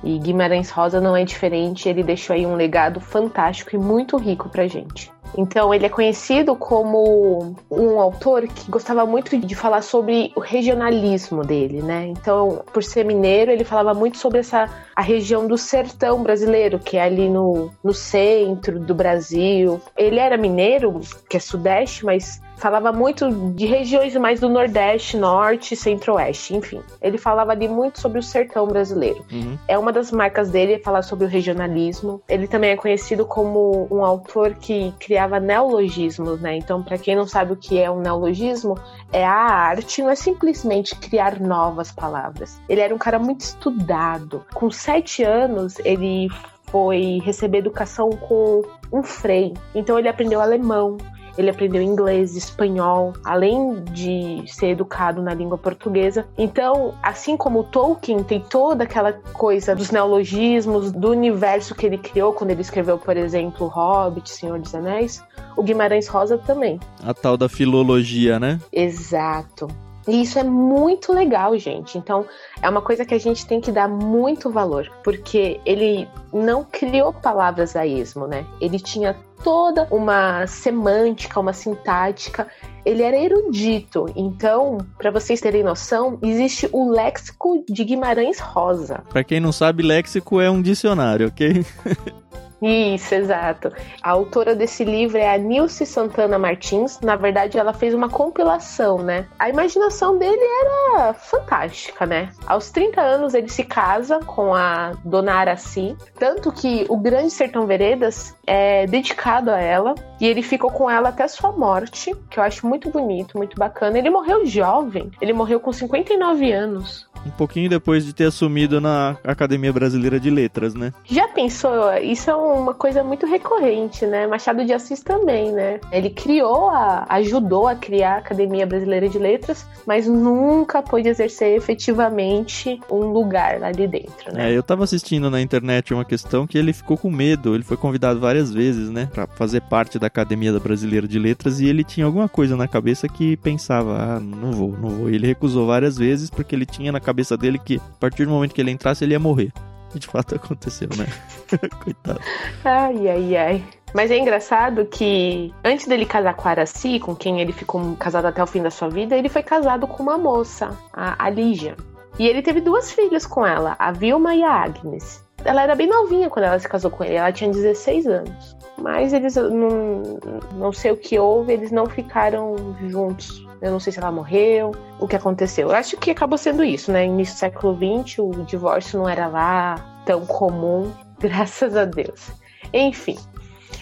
E 0.02 0.19
Guimarães 0.19 0.70
Rosa 0.70 1.00
não 1.00 1.17
é 1.17 1.25
diferente, 1.25 1.88
ele 1.88 2.02
deixou 2.02 2.35
aí 2.35 2.47
um 2.47 2.56
legado 2.56 3.00
fantástico 3.00 3.75
e 3.75 3.79
muito 3.79 4.17
rico 4.17 4.49
pra 4.49 4.67
gente. 4.67 5.11
Então, 5.37 5.73
ele 5.73 5.87
é 5.87 5.88
conhecido 5.88 6.56
como 6.56 7.55
um 7.70 8.00
autor 8.00 8.47
que 8.49 8.70
gostava 8.70 9.06
muito 9.06 9.38
de 9.38 9.55
falar 9.55 9.82
sobre 9.82 10.32
o 10.35 10.41
regionalismo 10.41 11.44
dele, 11.44 11.82
né? 11.82 12.06
Então, 12.06 12.62
por 12.73 12.82
ser 12.82 13.05
mineiro, 13.05 13.50
ele 13.50 13.64
falava 13.64 13.94
muito 13.97 14.19
sobre 14.19 14.41
essa 14.41 14.69
a 14.94 15.02
região 15.02 15.47
do 15.47 15.56
sertão 15.56 16.23
brasileiro, 16.23 16.79
que 16.79 16.97
é 16.97 17.02
ali 17.02 17.29
no, 17.29 17.70
no 17.82 17.94
centro 17.94 18.79
do 18.81 18.94
Brasil. 18.94 19.81
Ele 19.97 20.19
era 20.19 20.37
mineiro, 20.37 21.00
que 21.29 21.37
é 21.37 21.41
sudeste, 21.41 22.05
mas 22.05 22.41
falava 22.61 22.93
muito 22.93 23.31
de 23.55 23.67
regiões 23.67 24.15
mais 24.17 24.41
do 24.41 24.49
Nordeste, 24.49 25.17
Norte, 25.17 25.75
Centro-Oeste, 25.75 26.55
enfim. 26.55 26.81
Ele 27.01 27.17
falava 27.17 27.53
ali 27.53 27.67
muito 27.67 27.99
sobre 27.99 28.19
o 28.19 28.23
sertão 28.23 28.67
brasileiro. 28.67 29.25
Uhum. 29.33 29.59
É 29.67 29.79
uma 29.79 29.93
das 29.93 30.12
marcas 30.12 30.51
dele 30.51 30.79
falar 30.79 31.03
sobre 31.03 31.25
o 31.25 31.29
regionalismo. 31.29 32.23
Ele 32.29 32.47
também 32.47 32.71
é 32.71 32.77
conhecido 32.77 33.25
como 33.25 33.89
um 33.91 34.05
autor 34.05 34.55
que 34.55 34.93
criava 35.01 35.41
neologismos, 35.41 36.41
né? 36.41 36.57
Então, 36.57 36.83
para 36.83 36.99
quem 36.99 37.17
não 37.17 37.27
sabe 37.27 37.53
o 37.53 37.57
que 37.57 37.79
é 37.79 37.91
um 37.91 38.01
neologismo, 38.01 38.79
é 39.12 39.25
a 39.25 39.33
arte, 39.33 40.03
não 40.03 40.11
é 40.11 40.15
simplesmente 40.15 40.95
criar 40.97 41.41
novas 41.41 41.91
palavras. 41.91 42.61
Ele 42.69 42.81
era 42.81 42.95
um 42.95 42.99
cara 42.99 43.19
muito 43.19 43.41
estudado. 43.41 44.45
Com 44.53 44.71
sete 44.71 45.23
anos, 45.23 45.79
ele 45.81 46.29
foi 46.67 47.21
receber 47.25 47.59
educação 47.59 48.11
com 48.11 48.62
um 48.93 49.03
frei. 49.03 49.55
Então 49.75 49.99
ele 49.99 50.09
aprendeu 50.09 50.41
alemão, 50.41 50.97
ele 51.40 51.50
aprendeu 51.50 51.82
inglês, 51.82 52.37
espanhol, 52.37 53.12
além 53.25 53.82
de 53.84 54.44
ser 54.46 54.69
educado 54.69 55.20
na 55.22 55.34
língua 55.34 55.58
portuguesa. 55.58 56.26
Então, 56.38 56.94
assim 57.02 57.37
como 57.37 57.64
Tolkien 57.64 58.23
tem 58.23 58.40
toda 58.40 58.85
aquela 58.85 59.12
coisa 59.12 59.75
dos 59.75 59.90
neologismos, 59.90 60.92
do 60.92 61.11
universo 61.11 61.75
que 61.75 61.87
ele 61.87 61.99
criou 61.99 62.32
quando 62.32 62.50
ele 62.50 62.61
escreveu, 62.61 62.99
por 62.99 63.16
exemplo, 63.16 63.66
Hobbit, 63.66 64.30
Senhor 64.30 64.59
dos 64.59 64.75
Anéis, 64.75 65.23
o 65.56 65.62
Guimarães 65.62 66.06
Rosa 66.06 66.38
também. 66.38 66.78
A 67.04 67.12
tal 67.12 67.37
da 67.37 67.49
filologia, 67.49 68.38
né? 68.38 68.61
Exato. 68.73 69.68
E 70.09 70.23
isso 70.23 70.38
é 70.38 70.42
muito 70.42 71.12
legal, 71.12 71.56
gente. 71.59 71.99
Então, 71.99 72.25
é 72.62 72.68
uma 72.68 72.80
coisa 72.80 73.04
que 73.04 73.14
a 73.14 73.18
gente 73.18 73.47
tem 73.47 73.61
que 73.61 73.70
dar 73.70 73.88
muito 73.88 74.50
valor, 74.50 74.90
porque 75.04 75.61
ele 75.64 76.09
não 76.32 76.64
criou 76.64 77.12
palavras 77.12 77.76
a 77.76 77.87
esmo, 77.87 78.26
né? 78.26 78.44
Ele 78.61 78.78
tinha 78.78 79.16
toda 79.42 79.87
uma 79.90 80.47
semântica, 80.47 81.40
uma 81.40 81.52
sintática. 81.52 82.47
Ele 82.85 83.02
era 83.02 83.16
erudito. 83.16 84.06
Então, 84.16 84.78
para 84.97 85.11
vocês 85.11 85.40
terem 85.40 85.62
noção, 85.62 86.18
existe 86.23 86.68
o 86.73 86.90
léxico 86.90 87.64
de 87.68 87.85
Guimarães 87.85 88.38
Rosa. 88.38 89.02
Para 89.09 89.25
quem 89.25 89.40
não 89.40 89.52
sabe, 89.52 89.82
léxico 89.82 90.40
é 90.40 90.50
um 90.50 90.62
dicionário, 90.62 91.28
ok? 91.28 91.64
Isso, 92.62 93.14
exato. 93.14 93.73
A 94.02 94.11
autora 94.11 94.55
desse 94.55 94.85
livro 94.85 95.19
é 95.19 95.35
a 95.35 95.38
Nilce 95.38 95.87
Santana 95.87 96.38
Martins. 96.38 97.00
Na 97.00 97.17
verdade, 97.17 97.59
ela 97.59 97.73
fez 97.73 97.95
uma 97.95 98.09
compilação, 98.09 98.99
né? 98.99 99.26
A 99.38 99.49
imaginação 99.49 100.19
dele 100.19 100.43
era 100.43 101.14
fantástica, 101.14 102.05
né? 102.07 102.31
Aos 102.47 102.71
30 102.71 103.00
anos, 103.00 103.35
ele 103.35 103.49
se 103.49 103.64
casa 103.64 104.21
com 104.21 104.55
a 104.55 104.93
dona 105.05 105.35
Araci. 105.35 105.97
Tanto 106.19 106.52
que 106.52 106.85
o 106.88 106.97
Grande 106.97 107.31
Sertão 107.31 107.67
Veredas 107.67 108.37
é 108.47 108.87
dedicado 108.87 109.50
a 109.50 109.59
ela. 109.59 109.95
E 110.21 110.26
ele 110.26 110.43
ficou 110.43 110.71
com 110.71 110.90
ela 110.90 111.09
até 111.09 111.26
sua 111.29 111.52
morte, 111.52 112.14
que 112.29 112.38
eu 112.38 112.43
acho 112.43 112.67
muito 112.67 112.90
bonito, 112.90 113.38
muito 113.38 113.57
bacana. 113.57 113.99
Ele 113.99 114.11
morreu 114.11 114.45
jovem. 114.45 115.11
Ele 115.21 115.33
morreu 115.33 115.61
com 115.61 115.73
59 115.73 116.52
anos 116.52 117.11
um 117.26 117.31
pouquinho 117.31 117.69
depois 117.69 118.05
de 118.05 118.12
ter 118.12 118.25
assumido 118.25 118.81
na 118.81 119.17
Academia 119.25 119.73
Brasileira 119.73 120.19
de 120.19 120.31
Letras, 120.31 120.75
né? 120.75 120.93
Já 121.05 121.29
pensou? 121.29 121.93
Isso 121.95 122.31
é 122.31 122.37
uma 122.52 122.75
coisa 122.75 123.02
muito 123.02 123.26
recorrente, 123.26 124.07
né? 124.07 124.26
Machado 124.26 124.64
de 124.64 124.73
Assis 124.73 125.02
também, 125.02 125.52
né? 125.52 125.80
Ele 125.92 126.11
criou, 126.11 126.69
a, 126.71 127.07
ajudou 127.09 127.66
a 127.66 127.75
criar 127.75 128.14
a 128.14 128.19
Academia 128.19 128.66
Brasileira 128.66 129.09
de 129.09 129.19
Letras, 129.19 129.66
mas 129.87 130.07
nunca 130.07 130.83
pôde 130.83 131.09
exercer 131.09 131.57
efetivamente 131.57 132.80
um 132.90 133.12
lugar 133.12 133.62
ali 133.62 133.87
dentro, 133.87 134.33
né? 134.33 134.50
É, 134.50 134.57
eu 134.57 134.62
tava 134.62 134.85
assistindo 134.85 135.30
na 135.30 135.40
internet 135.40 135.92
uma 135.92 136.04
questão 136.04 136.47
que 136.47 136.59
ele 136.59 136.73
ficou 136.73 136.97
com 136.97 137.11
medo, 137.11 137.54
ele 137.54 137.64
foi 137.64 137.76
convidado 137.76 138.21
várias 138.21 138.52
vezes, 138.52 138.90
né, 138.90 139.09
para 139.12 139.26
fazer 139.26 139.61
parte 139.62 139.99
da 139.99 140.07
Academia 140.07 140.59
Brasileira 140.59 141.07
de 141.07 141.19
Letras 141.19 141.61
e 141.61 141.66
ele 141.66 141.85
tinha 141.85 142.07
alguma 142.07 142.28
coisa 142.28 142.57
na 142.57 142.66
cabeça 142.66 143.09
que 143.09 143.37
pensava, 143.37 143.97
ah, 143.97 144.21
não 144.21 144.52
vou, 144.52 144.76
não 144.76 144.90
vou. 144.90 145.09
Ele 145.09 145.26
recusou 145.26 145.66
várias 145.66 145.97
vezes 145.97 146.30
porque 146.30 146.54
ele 146.54 146.66
tinha 146.66 146.92
na 146.92 147.00
cabeça 147.00 147.37
dele 147.37 147.59
que 147.59 147.76
a 147.76 147.99
partir 147.99 148.25
do 148.25 148.30
momento 148.30 148.54
que 148.54 148.61
ele 148.61 148.71
entrasse 148.71 149.04
ele 149.04 149.12
ia 149.12 149.21
morrer. 149.21 149.52
De 149.99 150.06
fato 150.06 150.35
aconteceu, 150.35 150.88
né? 150.97 151.06
Coitado. 151.82 152.20
Ai, 152.64 153.09
ai, 153.09 153.37
ai. 153.37 153.64
Mas 153.92 154.11
é 154.11 154.18
engraçado 154.18 154.87
que 154.87 155.52
antes 155.64 155.87
dele 155.87 156.06
casar 156.06 156.35
com 156.35 156.47
a 156.47 156.52
Araci, 156.52 157.00
com 157.00 157.14
quem 157.14 157.40
ele 157.40 157.52
ficou 157.52 157.97
casado 157.97 158.26
até 158.26 158.42
o 158.42 158.47
fim 158.47 158.62
da 158.62 158.70
sua 158.70 158.88
vida, 158.88 159.16
ele 159.16 159.28
foi 159.28 159.42
casado 159.42 159.87
com 159.87 160.02
uma 160.02 160.16
moça, 160.16 160.78
a, 160.92 161.25
a 161.25 161.28
Lígia. 161.28 161.76
E 162.18 162.26
ele 162.26 162.42
teve 162.42 162.61
duas 162.61 162.92
filhas 162.92 163.26
com 163.26 163.44
ela, 163.44 163.75
a 163.78 163.90
Vilma 163.90 164.35
e 164.35 164.42
a 164.42 164.52
Agnes. 164.52 165.25
Ela 165.44 165.62
era 165.62 165.75
bem 165.75 165.88
novinha 165.88 166.28
quando 166.28 166.44
ela 166.44 166.59
se 166.59 166.68
casou 166.68 166.90
com 166.90 167.02
ele, 167.02 167.14
ela 167.14 167.32
tinha 167.32 167.50
16 167.50 168.06
anos. 168.06 168.56
Mas 168.76 169.12
eles 169.12 169.35
não, 169.37 170.18
não 170.54 170.73
sei 170.73 170.92
o 170.92 170.97
que 170.97 171.18
houve, 171.18 171.52
eles 171.52 171.70
não 171.70 171.87
ficaram 171.87 172.76
juntos. 172.87 173.47
Eu 173.61 173.71
não 173.71 173.81
sei 173.81 173.93
se 173.93 173.99
ela 173.99 174.11
morreu, 174.11 174.73
o 174.99 175.07
que 175.07 175.17
aconteceu. 175.17 175.69
Eu 175.69 175.75
acho 175.75 175.97
que 175.97 176.11
acabou 176.11 176.38
sendo 176.38 176.64
isso, 176.64 176.90
né? 176.90 177.05
Início 177.05 177.35
do 177.35 177.38
século 177.38 177.76
XX, 177.76 178.19
o 178.19 178.31
divórcio 178.45 178.99
não 178.99 179.09
era 179.09 179.26
lá 179.26 180.02
tão 180.07 180.25
comum, 180.25 180.90
graças 181.21 181.76
a 181.76 181.85
Deus. 181.85 182.31
Enfim. 182.73 183.19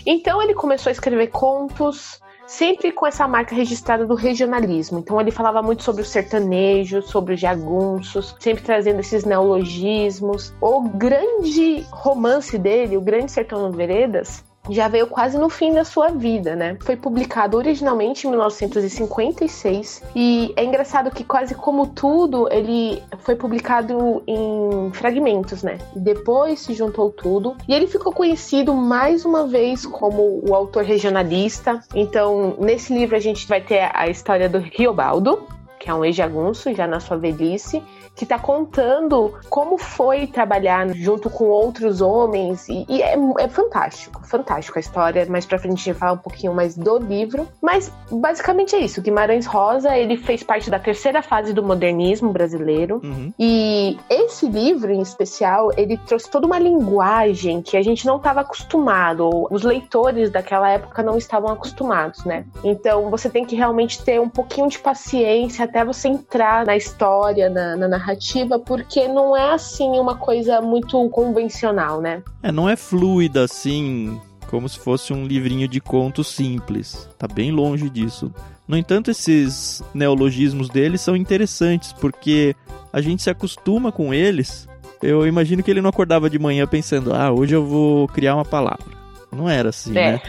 Então 0.04 0.42
ele 0.42 0.54
começou 0.54 0.90
a 0.90 0.92
escrever 0.92 1.28
contos, 1.28 2.20
sempre 2.46 2.90
com 2.90 3.06
essa 3.06 3.28
marca 3.28 3.54
registrada 3.54 4.06
do 4.06 4.14
regionalismo. 4.14 4.98
Então 4.98 5.20
ele 5.20 5.30
falava 5.30 5.62
muito 5.62 5.82
sobre 5.82 6.02
o 6.02 6.04
sertanejo, 6.04 7.02
sobre 7.02 7.34
os 7.34 7.40
jagunços, 7.40 8.34
sempre 8.40 8.64
trazendo 8.64 9.00
esses 9.00 9.24
neologismos. 9.24 10.52
O 10.60 10.80
grande 10.80 11.86
romance 11.90 12.58
dele, 12.58 12.96
o 12.96 13.02
Grande 13.02 13.30
Sertão 13.30 13.62
no 13.62 13.70
Veredas, 13.70 14.42
já 14.70 14.88
veio 14.88 15.06
quase 15.06 15.38
no 15.38 15.48
fim 15.48 15.72
da 15.72 15.84
sua 15.84 16.08
vida, 16.08 16.54
né? 16.54 16.76
Foi 16.80 16.96
publicado 16.96 17.56
originalmente 17.56 18.26
em 18.26 18.30
1956 18.30 20.02
e 20.14 20.52
é 20.56 20.64
engraçado 20.64 21.10
que 21.10 21.24
quase 21.24 21.54
como 21.54 21.86
tudo 21.86 22.48
ele 22.52 23.02
foi 23.20 23.36
publicado 23.36 24.22
em 24.26 24.90
fragmentos, 24.92 25.62
né? 25.62 25.78
Depois 25.94 26.60
se 26.60 26.74
juntou 26.74 27.10
tudo 27.10 27.56
e 27.66 27.74
ele 27.74 27.86
ficou 27.86 28.12
conhecido 28.12 28.74
mais 28.74 29.24
uma 29.24 29.46
vez 29.46 29.86
como 29.86 30.42
o 30.46 30.54
autor 30.54 30.84
regionalista. 30.84 31.80
Então, 31.94 32.56
nesse 32.58 32.92
livro 32.92 33.16
a 33.16 33.20
gente 33.20 33.46
vai 33.46 33.60
ter 33.60 33.90
a 33.94 34.08
história 34.08 34.48
do 34.48 34.58
Riobaldo, 34.58 35.46
que 35.78 35.90
é 35.90 35.94
um 35.94 36.04
ex-jagunço 36.04 36.74
já 36.74 36.86
na 36.86 37.00
sua 37.00 37.16
velhice, 37.16 37.82
que 38.18 38.24
está 38.24 38.36
contando 38.36 39.32
como 39.48 39.78
foi 39.78 40.26
trabalhar 40.26 40.88
junto 40.88 41.30
com 41.30 41.44
outros 41.44 42.00
homens. 42.00 42.68
E, 42.68 42.84
e 42.88 43.00
é, 43.00 43.16
é, 43.38 43.48
fantástico, 43.48 44.26
fantástico 44.26 44.76
a 44.76 44.80
história. 44.80 45.24
Mais 45.26 45.46
pra 45.46 45.56
frente 45.56 45.74
a 45.74 45.76
gente 45.76 45.92
vai 45.92 46.00
falar 46.00 46.12
um 46.14 46.18
pouquinho 46.18 46.52
mais 46.52 46.76
do 46.76 46.98
livro. 46.98 47.46
Mas 47.62 47.92
basicamente 48.10 48.74
é 48.74 48.80
isso. 48.80 49.00
Guimarães 49.00 49.46
Rosa, 49.46 49.96
ele 49.96 50.16
fez 50.16 50.42
parte 50.42 50.68
da 50.68 50.80
terceira 50.80 51.22
fase 51.22 51.52
do 51.52 51.62
modernismo 51.62 52.32
brasileiro. 52.32 53.00
Uhum. 53.04 53.32
E 53.38 53.96
esse 54.10 54.48
livro, 54.48 54.90
em 54.90 55.00
especial, 55.00 55.70
ele 55.76 55.96
trouxe 55.98 56.28
toda 56.28 56.44
uma 56.44 56.58
linguagem 56.58 57.62
que 57.62 57.76
a 57.76 57.82
gente 57.82 58.04
não 58.04 58.16
estava 58.16 58.40
acostumado. 58.40 59.46
Os 59.48 59.62
leitores 59.62 60.28
daquela 60.28 60.68
época 60.68 61.04
não 61.04 61.16
estavam 61.16 61.52
acostumados, 61.52 62.24
né? 62.24 62.44
Então 62.64 63.10
você 63.10 63.30
tem 63.30 63.44
que 63.44 63.54
realmente 63.54 64.02
ter 64.02 64.20
um 64.20 64.28
pouquinho 64.28 64.68
de 64.68 64.78
paciência 64.80 65.64
até 65.64 65.77
você 65.84 66.08
entrar 66.08 66.66
na 66.66 66.76
história, 66.76 67.48
na, 67.48 67.76
na 67.76 67.88
narrativa 67.88 68.58
porque 68.58 69.08
não 69.08 69.36
é 69.36 69.52
assim 69.52 69.98
uma 69.98 70.16
coisa 70.16 70.60
muito 70.60 71.08
convencional, 71.10 72.00
né? 72.00 72.22
É, 72.42 72.52
não 72.52 72.68
é 72.68 72.76
fluida 72.76 73.44
assim, 73.44 74.20
como 74.48 74.68
se 74.68 74.78
fosse 74.78 75.12
um 75.12 75.26
livrinho 75.26 75.68
de 75.68 75.80
contos 75.80 76.28
simples. 76.28 77.08
Tá 77.18 77.26
bem 77.26 77.50
longe 77.50 77.88
disso. 77.88 78.32
No 78.66 78.76
entanto, 78.76 79.10
esses 79.10 79.82
neologismos 79.94 80.68
dele 80.68 80.98
são 80.98 81.16
interessantes, 81.16 81.92
porque 81.92 82.54
a 82.92 83.00
gente 83.00 83.22
se 83.22 83.30
acostuma 83.30 83.90
com 83.90 84.12
eles. 84.12 84.68
Eu 85.02 85.26
imagino 85.26 85.62
que 85.62 85.70
ele 85.70 85.80
não 85.80 85.90
acordava 85.90 86.28
de 86.28 86.38
manhã 86.38 86.66
pensando, 86.66 87.14
ah, 87.14 87.32
hoje 87.32 87.54
eu 87.54 87.64
vou 87.64 88.08
criar 88.08 88.34
uma 88.34 88.44
palavra. 88.44 88.97
Não 89.30 89.48
era 89.48 89.68
assim, 89.68 89.96
é. 89.96 90.12
né? 90.12 90.20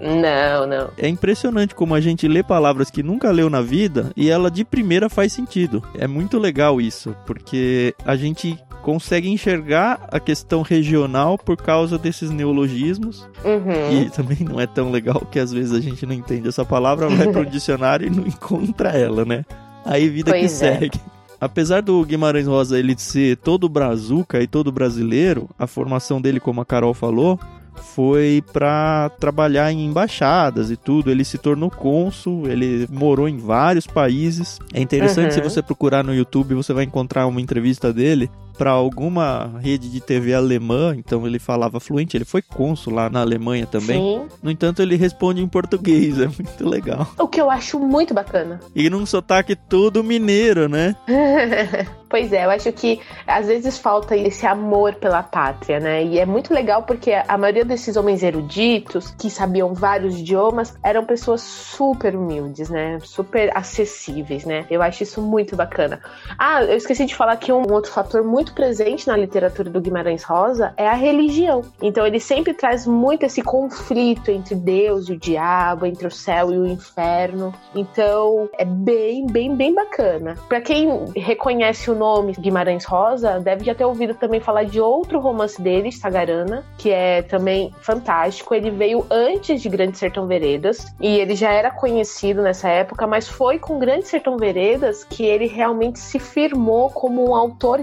não, 0.00 0.66
não. 0.66 0.90
É 0.96 1.08
impressionante 1.08 1.74
como 1.74 1.94
a 1.94 2.00
gente 2.00 2.26
lê 2.26 2.42
palavras 2.42 2.90
que 2.90 3.02
nunca 3.02 3.30
leu 3.30 3.50
na 3.50 3.60
vida 3.60 4.10
e 4.16 4.30
ela 4.30 4.50
de 4.50 4.64
primeira 4.64 5.08
faz 5.08 5.32
sentido. 5.32 5.82
É 5.98 6.06
muito 6.06 6.38
legal 6.38 6.80
isso, 6.80 7.14
porque 7.26 7.94
a 8.04 8.16
gente 8.16 8.58
consegue 8.82 9.28
enxergar 9.28 10.08
a 10.10 10.18
questão 10.18 10.62
regional 10.62 11.38
por 11.38 11.56
causa 11.56 11.98
desses 11.98 12.30
neologismos. 12.30 13.28
Uhum. 13.44 14.02
E 14.02 14.10
também 14.10 14.38
não 14.40 14.60
é 14.60 14.66
tão 14.66 14.90
legal 14.90 15.20
que 15.30 15.38
às 15.38 15.52
vezes 15.52 15.72
a 15.72 15.80
gente 15.80 16.04
não 16.06 16.14
entende 16.14 16.48
essa 16.48 16.64
palavra, 16.64 17.08
vai 17.08 17.28
pro 17.28 17.44
dicionário 17.46 18.06
e 18.06 18.10
não 18.10 18.26
encontra 18.26 18.90
ela, 18.90 19.24
né? 19.24 19.44
Aí 19.84 20.08
vida 20.08 20.32
pois 20.32 20.40
que 20.58 20.64
é. 20.64 20.78
segue. 20.78 21.00
Apesar 21.40 21.80
do 21.80 22.04
Guimarães 22.04 22.46
Rosa 22.46 22.78
ele 22.78 22.94
ser 22.98 23.36
todo 23.38 23.68
brazuca 23.68 24.42
e 24.42 24.46
todo 24.46 24.70
brasileiro, 24.70 25.48
a 25.58 25.66
formação 25.66 26.20
dele, 26.20 26.38
como 26.38 26.60
a 26.60 26.66
Carol 26.66 26.92
falou, 26.92 27.40
foi 27.74 28.42
para 28.52 29.10
trabalhar 29.20 29.72
em 29.72 29.86
embaixadas 29.86 30.70
e 30.70 30.76
tudo. 30.76 31.10
Ele 31.10 31.24
se 31.24 31.38
tornou 31.38 31.70
cônsul, 31.70 32.48
ele 32.48 32.86
morou 32.90 33.28
em 33.28 33.38
vários 33.38 33.86
países. 33.86 34.58
É 34.72 34.80
interessante 34.80 35.26
uhum. 35.26 35.32
se 35.32 35.40
você 35.40 35.62
procurar 35.62 36.04
no 36.04 36.14
YouTube, 36.14 36.54
você 36.54 36.72
vai 36.72 36.84
encontrar 36.84 37.26
uma 37.26 37.40
entrevista 37.40 37.92
dele 37.92 38.30
para 38.56 38.70
alguma 38.70 39.58
rede 39.60 39.90
de 39.90 40.00
TV 40.00 40.34
alemã, 40.34 40.94
então 40.96 41.26
ele 41.26 41.38
falava 41.38 41.80
fluente, 41.80 42.16
ele 42.16 42.24
foi 42.24 42.42
cônsul 42.42 42.94
lá 42.94 43.08
na 43.08 43.20
Alemanha 43.20 43.66
também. 43.66 43.98
Sim. 43.98 44.28
No 44.42 44.50
entanto, 44.50 44.82
ele 44.82 44.96
responde 44.96 45.42
em 45.42 45.48
português, 45.48 46.18
é 46.20 46.26
muito 46.26 46.68
legal. 46.68 47.06
O 47.18 47.28
que 47.28 47.40
eu 47.40 47.50
acho 47.50 47.78
muito 47.78 48.14
bacana. 48.14 48.60
E 48.74 48.88
num 48.90 49.06
sotaque 49.06 49.54
todo 49.56 50.04
mineiro, 50.04 50.68
né? 50.68 50.94
Pois 52.10 52.32
é, 52.32 52.44
eu 52.44 52.50
acho 52.50 52.72
que 52.72 53.00
às 53.24 53.46
vezes 53.46 53.78
falta 53.78 54.16
esse 54.16 54.44
amor 54.44 54.96
pela 54.96 55.22
pátria, 55.22 55.78
né? 55.78 56.02
E 56.02 56.18
é 56.18 56.26
muito 56.26 56.52
legal 56.52 56.82
porque 56.82 57.12
a 57.12 57.38
maioria 57.38 57.64
desses 57.64 57.96
homens 57.96 58.24
eruditos, 58.24 59.14
que 59.16 59.30
sabiam 59.30 59.72
vários 59.72 60.18
idiomas, 60.18 60.74
eram 60.82 61.06
pessoas 61.06 61.40
super 61.40 62.16
humildes, 62.16 62.68
né? 62.68 62.98
Super 63.00 63.56
acessíveis, 63.56 64.44
né? 64.44 64.66
Eu 64.68 64.82
acho 64.82 65.04
isso 65.04 65.22
muito 65.22 65.54
bacana. 65.54 66.00
Ah, 66.36 66.64
eu 66.64 66.76
esqueci 66.76 67.06
de 67.06 67.14
falar 67.14 67.36
que 67.36 67.52
um 67.52 67.72
outro 67.72 67.92
fator 67.92 68.24
muito 68.24 68.49
presente 68.52 69.06
na 69.06 69.16
literatura 69.16 69.70
do 69.70 69.80
Guimarães 69.80 70.22
Rosa 70.22 70.72
é 70.76 70.88
a 70.88 70.94
religião. 70.94 71.62
Então 71.80 72.06
ele 72.06 72.20
sempre 72.20 72.54
traz 72.54 72.86
muito 72.86 73.24
esse 73.24 73.42
conflito 73.42 74.30
entre 74.30 74.54
Deus 74.54 75.08
e 75.08 75.12
o 75.12 75.18
diabo, 75.18 75.86
entre 75.86 76.06
o 76.06 76.10
céu 76.10 76.52
e 76.52 76.58
o 76.58 76.66
inferno. 76.66 77.54
Então 77.74 78.48
é 78.58 78.64
bem, 78.64 79.26
bem, 79.26 79.54
bem 79.54 79.74
bacana. 79.74 80.36
Para 80.48 80.60
quem 80.60 80.88
reconhece 81.16 81.90
o 81.90 81.94
nome 81.94 82.32
Guimarães 82.32 82.84
Rosa, 82.84 83.38
deve 83.40 83.64
já 83.64 83.74
ter 83.74 83.84
ouvido 83.84 84.14
também 84.14 84.40
falar 84.40 84.64
de 84.64 84.80
outro 84.80 85.20
romance 85.20 85.60
dele, 85.60 85.92
Sagarana, 85.92 86.64
que 86.78 86.90
é 86.90 87.22
também 87.22 87.72
fantástico. 87.80 88.54
Ele 88.54 88.70
veio 88.70 89.06
antes 89.10 89.62
de 89.62 89.68
Grande 89.68 89.98
Sertão 89.98 90.26
Veredas 90.26 90.86
e 91.00 91.18
ele 91.18 91.34
já 91.34 91.52
era 91.52 91.70
conhecido 91.70 92.42
nessa 92.42 92.68
época, 92.68 93.06
mas 93.06 93.28
foi 93.28 93.58
com 93.58 93.78
Grande 93.78 94.06
Sertão 94.06 94.36
Veredas 94.36 95.04
que 95.04 95.24
ele 95.24 95.46
realmente 95.46 95.98
se 95.98 96.18
firmou 96.18 96.90
como 96.90 97.30
um 97.30 97.34
autor 97.34 97.80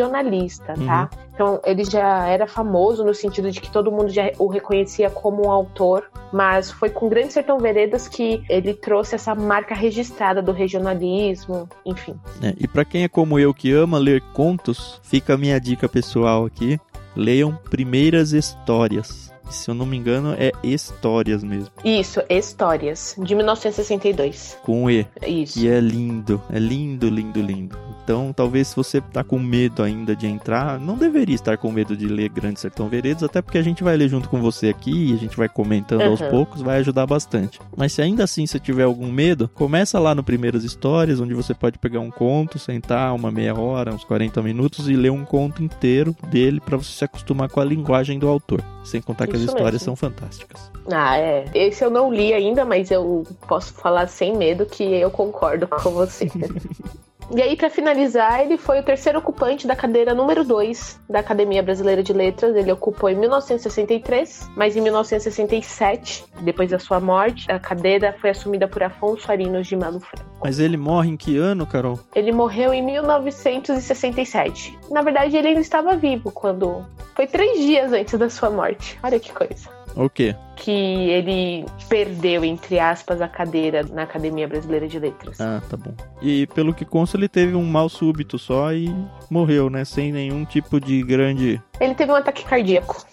regionalista, 0.00 0.74
tá? 0.74 1.02
Uhum. 1.12 1.30
Então, 1.34 1.60
ele 1.64 1.84
já 1.84 2.26
era 2.26 2.46
famoso 2.46 3.04
no 3.04 3.14
sentido 3.14 3.50
de 3.50 3.60
que 3.60 3.70
todo 3.70 3.90
mundo 3.90 4.08
já 4.08 4.30
o 4.38 4.46
reconhecia 4.46 5.10
como 5.10 5.46
um 5.46 5.50
autor, 5.50 6.10
mas 6.32 6.70
foi 6.70 6.90
com 6.90 7.08
Grande 7.08 7.32
Sertão 7.32 7.58
Veredas 7.58 8.08
que 8.08 8.42
ele 8.48 8.74
trouxe 8.74 9.14
essa 9.14 9.34
marca 9.34 9.74
registrada 9.74 10.42
do 10.42 10.52
regionalismo, 10.52 11.68
enfim. 11.84 12.14
É, 12.42 12.54
e 12.58 12.66
para 12.66 12.84
quem 12.84 13.04
é 13.04 13.08
como 13.08 13.38
eu 13.38 13.54
que 13.54 13.72
ama 13.72 13.98
ler 13.98 14.20
contos, 14.32 15.00
fica 15.02 15.34
a 15.34 15.38
minha 15.38 15.58
dica 15.58 15.88
pessoal 15.88 16.44
aqui: 16.44 16.78
leiam 17.16 17.58
Primeiras 17.70 18.32
Histórias 18.32 19.30
se 19.50 19.68
eu 19.68 19.74
não 19.74 19.84
me 19.84 19.96
engano, 19.96 20.34
é 20.38 20.52
Histórias 20.62 21.42
mesmo. 21.42 21.70
Isso, 21.84 22.20
Histórias, 22.28 23.16
de 23.18 23.34
1962. 23.34 24.58
Com 24.62 24.88
E. 24.88 25.06
Isso. 25.26 25.58
E 25.58 25.68
é 25.68 25.80
lindo, 25.80 26.40
é 26.52 26.58
lindo, 26.58 27.08
lindo, 27.08 27.42
lindo. 27.42 27.76
Então, 28.10 28.32
talvez 28.32 28.66
se 28.66 28.74
você 28.74 29.00
tá 29.00 29.22
com 29.22 29.38
medo 29.38 29.84
ainda 29.84 30.16
de 30.16 30.26
entrar, 30.26 30.80
não 30.80 30.98
deveria 30.98 31.36
estar 31.36 31.56
com 31.56 31.70
medo 31.70 31.96
de 31.96 32.08
ler 32.08 32.28
Grande 32.28 32.58
Sertão 32.58 32.88
Veredas, 32.88 33.22
até 33.22 33.40
porque 33.40 33.56
a 33.56 33.62
gente 33.62 33.84
vai 33.84 33.96
ler 33.96 34.08
junto 34.08 34.28
com 34.28 34.42
você 34.42 34.68
aqui, 34.68 35.14
a 35.14 35.16
gente 35.16 35.36
vai 35.36 35.48
comentando 35.48 36.00
uhum. 36.00 36.10
aos 36.10 36.20
poucos, 36.20 36.60
vai 36.60 36.78
ajudar 36.78 37.06
bastante. 37.06 37.60
Mas 37.76 37.92
se 37.92 38.02
ainda 38.02 38.24
assim 38.24 38.44
você 38.44 38.58
tiver 38.58 38.82
algum 38.82 39.12
medo, 39.12 39.48
começa 39.54 39.96
lá 40.00 40.12
no 40.12 40.24
Primeiras 40.24 40.64
Histórias, 40.64 41.20
onde 41.20 41.34
você 41.34 41.54
pode 41.54 41.78
pegar 41.78 42.00
um 42.00 42.10
conto, 42.10 42.58
sentar 42.58 43.14
uma 43.14 43.30
meia 43.30 43.54
hora, 43.54 43.94
uns 43.94 44.02
40 44.02 44.42
minutos 44.42 44.88
e 44.88 44.96
ler 44.96 45.12
um 45.12 45.24
conto 45.24 45.62
inteiro 45.62 46.12
dele 46.28 46.58
para 46.58 46.78
você 46.78 46.90
se 46.90 47.04
acostumar 47.04 47.48
com 47.48 47.60
a 47.60 47.64
linguagem 47.64 48.18
do 48.18 48.26
autor. 48.26 48.60
Sem 48.82 49.00
contar 49.00 49.28
que 49.28 49.36
as 49.36 49.42
histórias 49.42 49.74
mesmo. 49.74 49.84
são 49.84 49.94
fantásticas. 49.94 50.68
Ah, 50.90 51.16
é. 51.16 51.44
Esse 51.54 51.84
eu 51.84 51.90
não 51.90 52.12
li 52.12 52.34
ainda, 52.34 52.64
mas 52.64 52.90
eu 52.90 53.24
posso 53.46 53.72
falar 53.72 54.08
sem 54.08 54.36
medo 54.36 54.66
que 54.66 54.82
eu 54.82 55.12
concordo 55.12 55.68
com 55.68 55.90
você. 55.90 56.28
E 57.32 57.40
aí, 57.40 57.56
para 57.56 57.70
finalizar, 57.70 58.40
ele 58.40 58.58
foi 58.58 58.80
o 58.80 58.82
terceiro 58.82 59.20
ocupante 59.20 59.64
da 59.64 59.76
cadeira 59.76 60.12
número 60.12 60.42
2 60.44 61.00
da 61.08 61.20
Academia 61.20 61.62
Brasileira 61.62 62.02
de 62.02 62.12
Letras. 62.12 62.56
Ele 62.56 62.72
ocupou 62.72 63.08
em 63.08 63.14
1963, 63.14 64.50
mas 64.56 64.76
em 64.76 64.80
1967, 64.80 66.24
depois 66.42 66.70
da 66.70 66.78
sua 66.80 66.98
morte, 66.98 67.50
a 67.50 67.60
cadeira 67.60 68.16
foi 68.20 68.30
assumida 68.30 68.66
por 68.66 68.82
Afonso 68.82 69.30
Arinos 69.30 69.68
de 69.68 69.76
Melo 69.76 70.00
Franco. 70.00 70.28
Mas 70.42 70.58
ele 70.58 70.76
morre 70.76 71.10
em 71.10 71.16
que 71.16 71.38
ano, 71.38 71.64
Carol? 71.66 72.00
Ele 72.16 72.32
morreu 72.32 72.74
em 72.74 72.82
1967. 72.82 74.76
Na 74.90 75.02
verdade, 75.02 75.36
ele 75.36 75.48
ainda 75.48 75.60
estava 75.60 75.96
vivo 75.96 76.32
quando. 76.32 76.84
Foi 77.14 77.28
três 77.28 77.60
dias 77.60 77.92
antes 77.92 78.18
da 78.18 78.28
sua 78.28 78.50
morte. 78.50 78.98
Olha 79.04 79.20
que 79.20 79.32
coisa. 79.32 79.68
O 79.96 80.08
quê? 80.08 80.34
Que 80.56 80.70
ele 80.70 81.64
perdeu, 81.88 82.44
entre 82.44 82.78
aspas, 82.78 83.20
a 83.20 83.28
cadeira 83.28 83.82
na 83.82 84.02
Academia 84.02 84.46
Brasileira 84.46 84.86
de 84.86 84.98
Letras. 84.98 85.40
Ah, 85.40 85.60
tá 85.68 85.76
bom. 85.76 85.92
E 86.22 86.46
pelo 86.48 86.74
que 86.74 86.84
consta, 86.84 87.16
ele 87.16 87.28
teve 87.28 87.54
um 87.54 87.64
mal 87.64 87.88
súbito 87.88 88.38
só 88.38 88.72
e 88.72 88.94
morreu, 89.30 89.70
né? 89.70 89.84
Sem 89.84 90.12
nenhum 90.12 90.44
tipo 90.44 90.80
de 90.80 91.02
grande. 91.02 91.60
Ele 91.80 91.94
teve 91.94 92.12
um 92.12 92.16
ataque 92.16 92.44
cardíaco. 92.44 93.04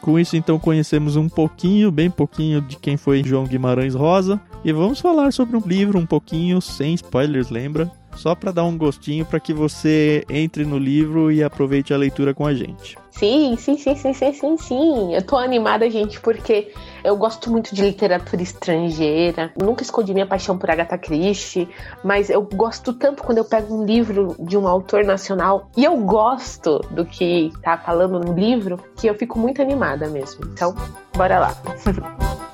Com 0.00 0.18
isso, 0.18 0.34
então, 0.34 0.58
conhecemos 0.58 1.16
um 1.16 1.28
pouquinho, 1.28 1.90
bem 1.90 2.10
pouquinho, 2.10 2.62
de 2.62 2.76
quem 2.76 2.96
foi 2.96 3.22
João 3.22 3.44
Guimarães 3.44 3.94
Rosa. 3.94 4.40
E 4.64 4.72
vamos 4.72 4.98
falar 4.98 5.30
sobre 5.32 5.56
um 5.56 5.62
livro 5.66 5.98
um 5.98 6.06
pouquinho, 6.06 6.60
sem 6.60 6.94
spoilers, 6.94 7.50
lembra? 7.50 7.90
Só 8.16 8.34
para 8.34 8.50
dar 8.50 8.64
um 8.64 8.76
gostinho 8.76 9.24
para 9.24 9.40
que 9.40 9.52
você 9.52 10.24
entre 10.28 10.64
no 10.64 10.78
livro 10.78 11.30
e 11.30 11.42
aproveite 11.42 11.92
a 11.92 11.98
leitura 11.98 12.34
com 12.34 12.46
a 12.46 12.54
gente. 12.54 12.96
Sim, 13.10 13.56
sim, 13.56 13.76
sim, 13.76 13.96
sim, 13.96 14.12
sim, 14.12 14.32
sim, 14.32 14.56
sim. 14.56 15.14
Eu 15.14 15.22
tô 15.22 15.36
animada, 15.36 15.90
gente, 15.90 16.20
porque 16.20 16.72
eu 17.02 17.16
gosto 17.16 17.50
muito 17.50 17.74
de 17.74 17.82
literatura 17.82 18.42
estrangeira. 18.42 19.52
Nunca 19.60 19.82
escondi 19.82 20.12
minha 20.12 20.26
paixão 20.26 20.56
por 20.56 20.70
Agatha 20.70 20.96
Christie, 20.96 21.68
mas 22.04 22.30
eu 22.30 22.42
gosto 22.42 22.92
tanto 22.92 23.22
quando 23.22 23.38
eu 23.38 23.44
pego 23.44 23.74
um 23.74 23.84
livro 23.84 24.36
de 24.38 24.56
um 24.56 24.66
autor 24.66 25.04
nacional 25.04 25.70
e 25.76 25.84
eu 25.84 25.96
gosto 25.98 26.78
do 26.90 27.04
que 27.04 27.52
tá 27.62 27.76
falando 27.76 28.20
no 28.20 28.32
livro, 28.32 28.78
que 28.96 29.06
eu 29.06 29.14
fico 29.14 29.38
muito 29.38 29.60
animada 29.60 30.08
mesmo. 30.08 30.44
Então, 30.52 30.74
bora 31.14 31.38
lá. 31.38 31.56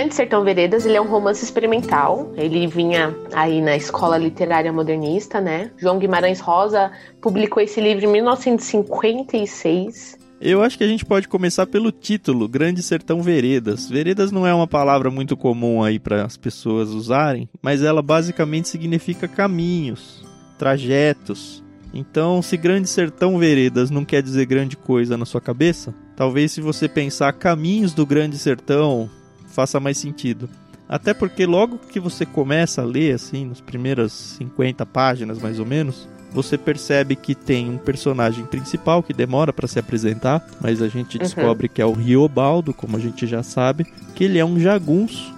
Grande 0.00 0.14
Sertão 0.14 0.42
Veredas, 0.42 0.86
ele 0.86 0.96
é 0.96 1.00
um 1.00 1.06
romance 1.06 1.44
experimental. 1.44 2.32
Ele 2.34 2.66
vinha 2.66 3.14
aí 3.34 3.60
na 3.60 3.76
escola 3.76 4.16
literária 4.16 4.72
modernista, 4.72 5.42
né? 5.42 5.70
João 5.76 5.98
Guimarães 5.98 6.40
Rosa 6.40 6.90
publicou 7.20 7.62
esse 7.62 7.82
livro 7.82 8.06
em 8.06 8.08
1956. 8.08 10.16
Eu 10.40 10.62
acho 10.62 10.78
que 10.78 10.84
a 10.84 10.88
gente 10.88 11.04
pode 11.04 11.28
começar 11.28 11.66
pelo 11.66 11.92
título, 11.92 12.48
Grande 12.48 12.82
Sertão 12.82 13.20
Veredas. 13.20 13.90
Veredas 13.90 14.32
não 14.32 14.46
é 14.46 14.54
uma 14.54 14.66
palavra 14.66 15.10
muito 15.10 15.36
comum 15.36 15.82
aí 15.82 15.98
para 15.98 16.24
as 16.24 16.38
pessoas 16.38 16.88
usarem, 16.88 17.46
mas 17.60 17.82
ela 17.82 18.00
basicamente 18.00 18.70
significa 18.70 19.28
caminhos, 19.28 20.24
trajetos. 20.58 21.62
Então, 21.92 22.40
se 22.40 22.56
Grande 22.56 22.88
Sertão 22.88 23.38
Veredas 23.38 23.90
não 23.90 24.06
quer 24.06 24.22
dizer 24.22 24.46
grande 24.46 24.78
coisa 24.78 25.18
na 25.18 25.26
sua 25.26 25.42
cabeça, 25.42 25.94
talvez 26.16 26.52
se 26.52 26.62
você 26.62 26.88
pensar 26.88 27.34
caminhos 27.34 27.92
do 27.92 28.06
Grande 28.06 28.38
Sertão, 28.38 29.10
faça 29.50 29.78
mais 29.78 29.98
sentido. 29.98 30.48
Até 30.88 31.14
porque 31.14 31.46
logo 31.46 31.78
que 31.78 32.00
você 32.00 32.26
começa 32.26 32.82
a 32.82 32.84
ler, 32.84 33.14
assim, 33.14 33.46
nas 33.46 33.60
primeiras 33.60 34.12
50 34.12 34.84
páginas 34.86 35.38
mais 35.38 35.60
ou 35.60 35.66
menos, 35.66 36.08
você 36.32 36.58
percebe 36.58 37.14
que 37.14 37.34
tem 37.34 37.70
um 37.70 37.78
personagem 37.78 38.44
principal 38.44 39.02
que 39.02 39.12
demora 39.12 39.52
para 39.52 39.68
se 39.68 39.78
apresentar, 39.78 40.44
mas 40.60 40.82
a 40.82 40.88
gente 40.88 41.16
uhum. 41.16 41.22
descobre 41.22 41.68
que 41.68 41.80
é 41.80 41.86
o 41.86 41.92
Riobaldo, 41.92 42.74
como 42.74 42.96
a 42.96 43.00
gente 43.00 43.26
já 43.26 43.42
sabe, 43.42 43.86
que 44.14 44.24
ele 44.24 44.38
é 44.38 44.44
um 44.44 44.58
jagunço. 44.58 45.32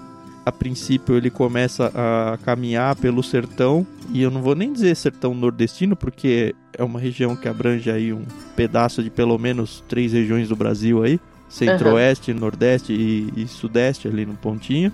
A 0.45 0.51
princípio 0.51 1.17
ele 1.17 1.31
começa 1.31 1.93
a 1.95 2.39
caminhar 2.39 2.97
pelo 2.97 3.23
sertão, 3.23 3.87
e 4.11 4.23
eu 4.23 4.31
não 4.31 4.43
vou 4.43 4.55
nem 4.55 4.73
dizer 4.73 4.97
sertão 4.97 5.35
nordestino, 5.35 5.95
porque 5.95 6.55
é 6.77 6.83
uma 6.83 6.99
região 6.99 7.37
que 7.37 7.47
abrange 7.47 7.91
aí 7.91 8.13
um 8.13 8.25
pedaço 8.57 9.03
de 9.03 9.11
pelo 9.11 9.39
menos 9.39 9.85
três 9.87 10.13
regiões 10.13 10.49
do 10.49 10.57
Brasil 10.57 11.03
aí 11.03 11.21
centro-oeste, 11.53 12.33
uhum. 12.33 12.39
nordeste 12.39 12.93
e, 12.93 13.33
e, 13.37 13.47
sudeste 13.47 14.09
ali 14.09 14.25
no 14.25 14.35
pontinho. 14.35 14.91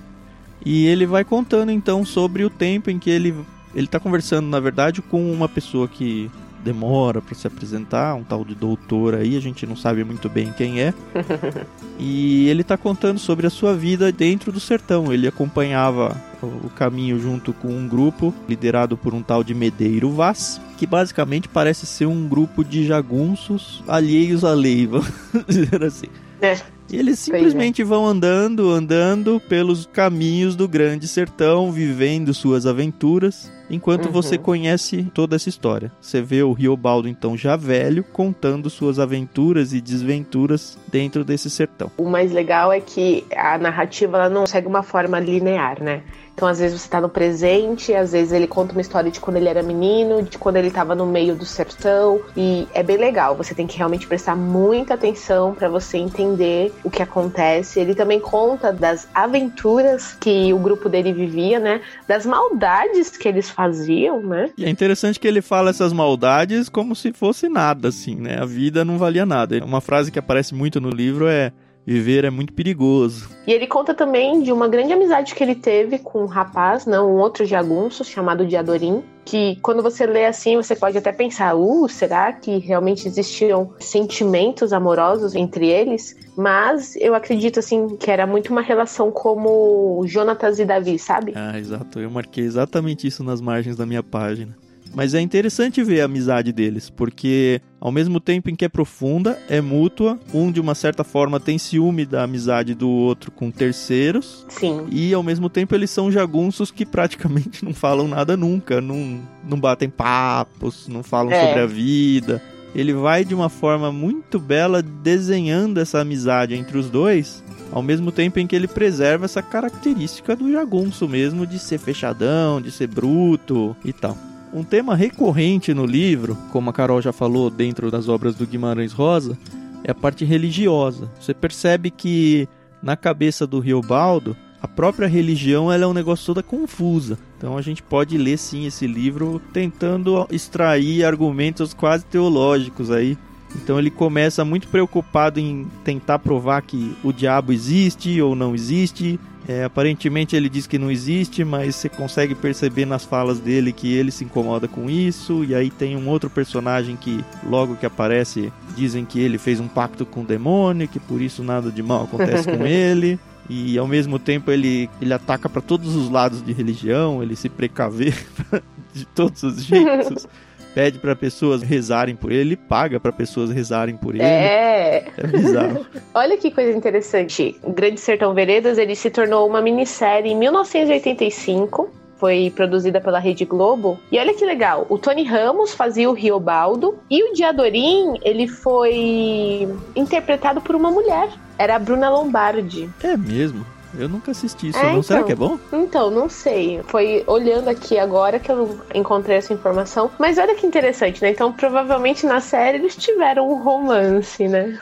E 0.64 0.86
ele 0.86 1.06
vai 1.06 1.24
contando 1.24 1.70
então 1.70 2.04
sobre 2.04 2.44
o 2.44 2.50
tempo 2.50 2.90
em 2.90 2.98
que 2.98 3.08
ele 3.08 3.34
ele 3.74 3.84
está 3.84 4.00
conversando, 4.00 4.48
na 4.48 4.58
verdade, 4.58 5.02
com 5.02 5.30
uma 5.30 5.48
pessoa 5.48 5.86
que 5.86 6.30
demora 6.64 7.22
para 7.22 7.34
se 7.34 7.46
apresentar, 7.46 8.14
um 8.14 8.24
tal 8.24 8.44
de 8.44 8.54
doutor 8.54 9.14
aí, 9.14 9.36
a 9.36 9.40
gente 9.40 9.64
não 9.66 9.76
sabe 9.76 10.02
muito 10.02 10.28
bem 10.28 10.52
quem 10.52 10.80
é. 10.80 10.92
e 11.98 12.48
ele 12.48 12.62
está 12.62 12.76
contando 12.76 13.18
sobre 13.18 13.46
a 13.46 13.50
sua 13.50 13.74
vida 13.74 14.10
dentro 14.10 14.50
do 14.50 14.58
sertão. 14.58 15.12
Ele 15.12 15.28
acompanhava 15.28 16.16
o 16.42 16.68
caminho 16.70 17.20
junto 17.20 17.52
com 17.52 17.68
um 17.68 17.86
grupo 17.86 18.34
liderado 18.48 18.96
por 18.96 19.14
um 19.14 19.22
tal 19.22 19.44
de 19.44 19.54
Medeiro 19.54 20.10
Vaz, 20.10 20.60
que 20.76 20.86
basicamente 20.86 21.48
parece 21.48 21.86
ser 21.86 22.06
um 22.06 22.26
grupo 22.26 22.64
de 22.64 22.86
jagunços 22.86 23.82
alheios 23.86 24.44
à 24.44 24.52
lei, 24.54 24.86
vamos 24.88 25.12
dizer 25.46 25.84
assim. 25.84 26.08
É. 26.40 26.56
E 26.90 26.96
eles 26.96 27.18
simplesmente 27.18 27.82
é. 27.82 27.84
vão 27.84 28.06
andando, 28.06 28.70
andando 28.70 29.40
pelos 29.46 29.86
caminhos 29.86 30.56
do 30.56 30.66
grande 30.66 31.06
sertão, 31.06 31.70
vivendo 31.70 32.32
suas 32.32 32.64
aventuras, 32.64 33.52
enquanto 33.68 34.06
uhum. 34.06 34.12
você 34.12 34.38
conhece 34.38 35.04
toda 35.12 35.36
essa 35.36 35.50
história. 35.50 35.92
Você 36.00 36.22
vê 36.22 36.42
o 36.42 36.52
Riobaldo, 36.52 37.06
então, 37.06 37.36
já 37.36 37.56
velho, 37.56 38.02
contando 38.02 38.70
suas 38.70 38.98
aventuras 38.98 39.74
e 39.74 39.82
desventuras 39.82 40.78
dentro 40.90 41.24
desse 41.24 41.50
sertão. 41.50 41.90
O 41.98 42.08
mais 42.08 42.32
legal 42.32 42.72
é 42.72 42.80
que 42.80 43.26
a 43.36 43.58
narrativa 43.58 44.16
ela 44.16 44.30
não 44.30 44.46
segue 44.46 44.66
uma 44.66 44.82
forma 44.82 45.20
linear, 45.20 45.82
né? 45.82 46.02
Então, 46.38 46.46
às 46.46 46.60
vezes 46.60 46.80
você 46.80 46.88
tá 46.88 47.00
no 47.00 47.08
presente, 47.08 47.92
às 47.92 48.12
vezes 48.12 48.32
ele 48.32 48.46
conta 48.46 48.70
uma 48.70 48.80
história 48.80 49.10
de 49.10 49.18
quando 49.18 49.38
ele 49.38 49.48
era 49.48 49.60
menino, 49.60 50.22
de 50.22 50.38
quando 50.38 50.54
ele 50.54 50.70
tava 50.70 50.94
no 50.94 51.04
meio 51.04 51.34
do 51.34 51.44
sertão, 51.44 52.20
e 52.36 52.64
é 52.72 52.80
bem 52.80 52.96
legal. 52.96 53.34
Você 53.34 53.56
tem 53.56 53.66
que 53.66 53.76
realmente 53.76 54.06
prestar 54.06 54.36
muita 54.36 54.94
atenção 54.94 55.52
para 55.52 55.68
você 55.68 55.98
entender 55.98 56.72
o 56.84 56.90
que 56.90 57.02
acontece. 57.02 57.80
Ele 57.80 57.92
também 57.92 58.20
conta 58.20 58.72
das 58.72 59.08
aventuras 59.12 60.16
que 60.20 60.52
o 60.52 60.60
grupo 60.60 60.88
dele 60.88 61.12
vivia, 61.12 61.58
né? 61.58 61.80
Das 62.06 62.24
maldades 62.24 63.16
que 63.16 63.26
eles 63.26 63.50
faziam, 63.50 64.22
né? 64.22 64.50
E 64.56 64.64
é 64.64 64.70
interessante 64.70 65.18
que 65.18 65.26
ele 65.26 65.42
fala 65.42 65.70
essas 65.70 65.92
maldades 65.92 66.68
como 66.68 66.94
se 66.94 67.12
fosse 67.12 67.48
nada, 67.48 67.88
assim, 67.88 68.14
né? 68.14 68.38
A 68.40 68.44
vida 68.44 68.84
não 68.84 68.96
valia 68.96 69.26
nada. 69.26 69.58
Uma 69.64 69.80
frase 69.80 70.12
que 70.12 70.20
aparece 70.20 70.54
muito 70.54 70.80
no 70.80 70.88
livro 70.88 71.26
é 71.26 71.50
Viver 71.88 72.26
é 72.26 72.30
muito 72.30 72.52
perigoso. 72.52 73.30
E 73.46 73.52
ele 73.52 73.66
conta 73.66 73.94
também 73.94 74.42
de 74.42 74.52
uma 74.52 74.68
grande 74.68 74.92
amizade 74.92 75.34
que 75.34 75.42
ele 75.42 75.54
teve 75.54 75.98
com 75.98 76.22
um 76.22 76.26
rapaz, 76.26 76.84
não, 76.84 77.10
um 77.10 77.18
outro 77.18 77.46
jagunço 77.46 78.04
chamado 78.04 78.46
Diadorim, 78.46 79.02
que 79.24 79.56
quando 79.62 79.82
você 79.82 80.04
lê 80.04 80.26
assim, 80.26 80.56
você 80.56 80.76
pode 80.76 80.98
até 80.98 81.12
pensar, 81.12 81.54
uh, 81.54 81.88
será 81.88 82.30
que 82.30 82.58
realmente 82.58 83.08
existiam 83.08 83.72
sentimentos 83.80 84.70
amorosos 84.70 85.34
entre 85.34 85.66
eles? 85.66 86.14
Mas 86.36 86.94
eu 86.96 87.14
acredito 87.14 87.58
assim 87.58 87.96
que 87.96 88.10
era 88.10 88.26
muito 88.26 88.50
uma 88.50 88.60
relação 88.60 89.10
como 89.10 90.04
Jonatas 90.06 90.58
e 90.58 90.66
Davi, 90.66 90.98
sabe? 90.98 91.32
Ah, 91.34 91.58
exato. 91.58 91.98
Eu 92.00 92.10
marquei 92.10 92.44
exatamente 92.44 93.06
isso 93.06 93.24
nas 93.24 93.40
margens 93.40 93.76
da 93.76 93.86
minha 93.86 94.02
página. 94.02 94.54
Mas 94.94 95.14
é 95.14 95.20
interessante 95.20 95.82
ver 95.82 96.00
a 96.00 96.06
amizade 96.06 96.52
deles, 96.52 96.90
porque 96.90 97.60
ao 97.80 97.92
mesmo 97.92 98.18
tempo 98.18 98.50
em 98.50 98.56
que 98.56 98.64
é 98.64 98.68
profunda, 98.68 99.38
é 99.48 99.60
mútua, 99.60 100.18
um 100.32 100.50
de 100.50 100.60
uma 100.60 100.74
certa 100.74 101.04
forma 101.04 101.38
tem 101.38 101.58
ciúme 101.58 102.04
da 102.04 102.24
amizade 102.24 102.74
do 102.74 102.88
outro 102.88 103.30
com 103.30 103.50
terceiros. 103.50 104.44
Sim. 104.48 104.86
E 104.90 105.14
ao 105.14 105.22
mesmo 105.22 105.48
tempo 105.48 105.74
eles 105.74 105.90
são 105.90 106.10
jagunços 106.10 106.70
que 106.70 106.84
praticamente 106.84 107.62
não 107.64 107.72
falam 107.72 108.08
nada 108.08 108.36
nunca, 108.36 108.80
não, 108.80 109.20
não 109.48 109.58
batem 109.58 109.88
papos, 109.88 110.88
não 110.88 111.02
falam 111.02 111.32
é. 111.32 111.46
sobre 111.46 111.60
a 111.62 111.66
vida. 111.66 112.42
Ele 112.74 112.92
vai 112.92 113.24
de 113.24 113.34
uma 113.34 113.48
forma 113.48 113.90
muito 113.90 114.38
bela 114.38 114.82
desenhando 114.82 115.78
essa 115.80 116.00
amizade 116.00 116.54
entre 116.54 116.76
os 116.76 116.90
dois, 116.90 117.42
ao 117.72 117.82
mesmo 117.82 118.12
tempo 118.12 118.38
em 118.38 118.46
que 118.46 118.54
ele 118.54 118.68
preserva 118.68 119.24
essa 119.24 119.42
característica 119.42 120.36
do 120.36 120.52
jagunço 120.52 121.08
mesmo 121.08 121.46
de 121.46 121.58
ser 121.58 121.78
fechadão, 121.78 122.60
de 122.60 122.70
ser 122.70 122.86
bruto 122.86 123.74
e 123.84 123.92
tal. 123.92 124.16
Um 124.52 124.64
tema 124.64 124.94
recorrente 124.94 125.74
no 125.74 125.84
livro, 125.84 126.36
como 126.50 126.70
a 126.70 126.72
Carol 126.72 127.02
já 127.02 127.12
falou 127.12 127.50
dentro 127.50 127.90
das 127.90 128.08
obras 128.08 128.34
do 128.34 128.46
Guimarães 128.46 128.92
Rosa, 128.92 129.38
é 129.84 129.90
a 129.90 129.94
parte 129.94 130.24
religiosa. 130.24 131.10
Você 131.20 131.34
percebe 131.34 131.90
que 131.90 132.48
na 132.82 132.96
cabeça 132.96 133.46
do 133.46 133.60
Riobaldo, 133.60 134.36
a 134.60 134.66
própria 134.66 135.06
religião 135.06 135.70
ela 135.70 135.84
é 135.84 135.86
um 135.86 135.92
negócio 135.92 136.26
toda 136.26 136.42
confusa. 136.42 137.18
Então 137.36 137.56
a 137.56 137.62
gente 137.62 137.82
pode 137.82 138.18
ler 138.18 138.38
sim 138.38 138.66
esse 138.66 138.86
livro 138.86 139.40
tentando 139.52 140.26
extrair 140.30 141.04
argumentos 141.04 141.72
quase 141.72 142.04
teológicos 142.04 142.90
aí 142.90 143.16
Então 143.54 143.78
ele 143.78 143.90
começa 143.90 144.44
muito 144.44 144.66
preocupado 144.68 145.38
em 145.38 145.66
tentar 145.84 146.18
provar 146.18 146.62
que 146.62 146.96
o 147.04 147.12
diabo 147.12 147.52
existe 147.52 148.20
ou 148.20 148.34
não 148.34 148.54
existe. 148.54 149.20
É, 149.48 149.64
aparentemente 149.64 150.36
ele 150.36 150.46
diz 150.46 150.66
que 150.66 150.78
não 150.78 150.90
existe, 150.90 151.42
mas 151.42 151.74
você 151.74 151.88
consegue 151.88 152.34
perceber 152.34 152.84
nas 152.84 153.02
falas 153.02 153.40
dele 153.40 153.72
que 153.72 153.90
ele 153.90 154.10
se 154.10 154.22
incomoda 154.22 154.68
com 154.68 154.90
isso. 154.90 155.42
E 155.42 155.54
aí 155.54 155.70
tem 155.70 155.96
um 155.96 156.06
outro 156.06 156.28
personagem 156.28 156.96
que, 156.96 157.24
logo 157.48 157.74
que 157.74 157.86
aparece, 157.86 158.52
dizem 158.76 159.06
que 159.06 159.18
ele 159.18 159.38
fez 159.38 159.58
um 159.58 159.66
pacto 159.66 160.04
com 160.04 160.20
o 160.20 160.24
demônio, 160.24 160.86
que 160.86 161.00
por 161.00 161.22
isso 161.22 161.42
nada 161.42 161.72
de 161.72 161.82
mal 161.82 162.04
acontece 162.04 162.44
com 162.44 162.64
ele. 162.68 163.18
E 163.48 163.78
ao 163.78 163.86
mesmo 163.86 164.18
tempo 164.18 164.50
ele, 164.50 164.90
ele 165.00 165.14
ataca 165.14 165.48
para 165.48 165.62
todos 165.62 165.96
os 165.96 166.10
lados 166.10 166.44
de 166.44 166.52
religião, 166.52 167.22
ele 167.22 167.34
se 167.34 167.48
precaver 167.48 168.14
de 168.92 169.06
todos 169.06 169.42
os 169.42 169.64
jeitos 169.64 170.28
pede 170.78 171.00
para 171.00 171.16
pessoas 171.16 171.60
rezarem 171.60 172.14
por 172.14 172.30
ele, 172.30 172.40
ele 172.40 172.56
paga 172.56 173.00
para 173.00 173.10
pessoas 173.10 173.50
rezarem 173.50 173.96
por 173.96 174.14
ele. 174.14 174.22
É. 174.22 175.08
É 175.16 175.26
bizarro. 175.26 175.84
Olha 176.14 176.36
que 176.36 176.52
coisa 176.52 176.70
interessante. 176.70 177.58
Grande 177.66 177.98
Sertão 177.98 178.32
Veredas, 178.32 178.78
ele 178.78 178.94
se 178.94 179.10
tornou 179.10 179.48
uma 179.48 179.60
minissérie 179.60 180.30
em 180.30 180.36
1985 180.36 181.90
foi 182.16 182.52
produzida 182.54 183.00
pela 183.00 183.18
Rede 183.20 183.44
Globo. 183.44 183.98
E 184.10 184.18
olha 184.18 184.34
que 184.34 184.44
legal, 184.44 184.84
o 184.88 184.98
Tony 184.98 185.22
Ramos 185.22 185.72
fazia 185.72 186.10
o 186.10 186.12
Riobaldo 186.12 186.98
e 187.08 187.22
o 187.22 187.32
Diadorim, 187.32 188.14
ele 188.22 188.48
foi 188.48 189.68
interpretado 189.94 190.60
por 190.60 190.74
uma 190.74 190.90
mulher. 190.90 191.28
Era 191.56 191.76
a 191.76 191.78
Bruna 191.78 192.10
Lombardi. 192.10 192.90
É 193.04 193.16
mesmo? 193.16 193.64
Eu 193.96 194.08
nunca 194.08 194.30
assisti 194.32 194.68
isso, 194.68 194.78
É, 194.78 194.82
não. 194.82 194.90
então. 194.90 195.02
Será 195.02 195.22
que 195.22 195.32
é 195.32 195.36
bom? 195.36 195.58
Então, 195.72 196.10
não 196.10 196.28
sei. 196.28 196.80
Foi 196.88 197.22
olhando 197.26 197.68
aqui 197.68 197.98
agora 197.98 198.38
que 198.38 198.50
eu 198.50 198.78
encontrei 198.94 199.36
essa 199.36 199.52
informação. 199.52 200.10
Mas 200.18 200.38
olha 200.38 200.54
que 200.54 200.66
interessante, 200.66 201.22
né? 201.22 201.30
Então, 201.30 201.52
provavelmente 201.52 202.26
na 202.26 202.40
série 202.40 202.78
eles 202.78 202.96
tiveram 202.96 203.48
um 203.50 203.62
romance, 203.62 204.46
né? 204.46 204.78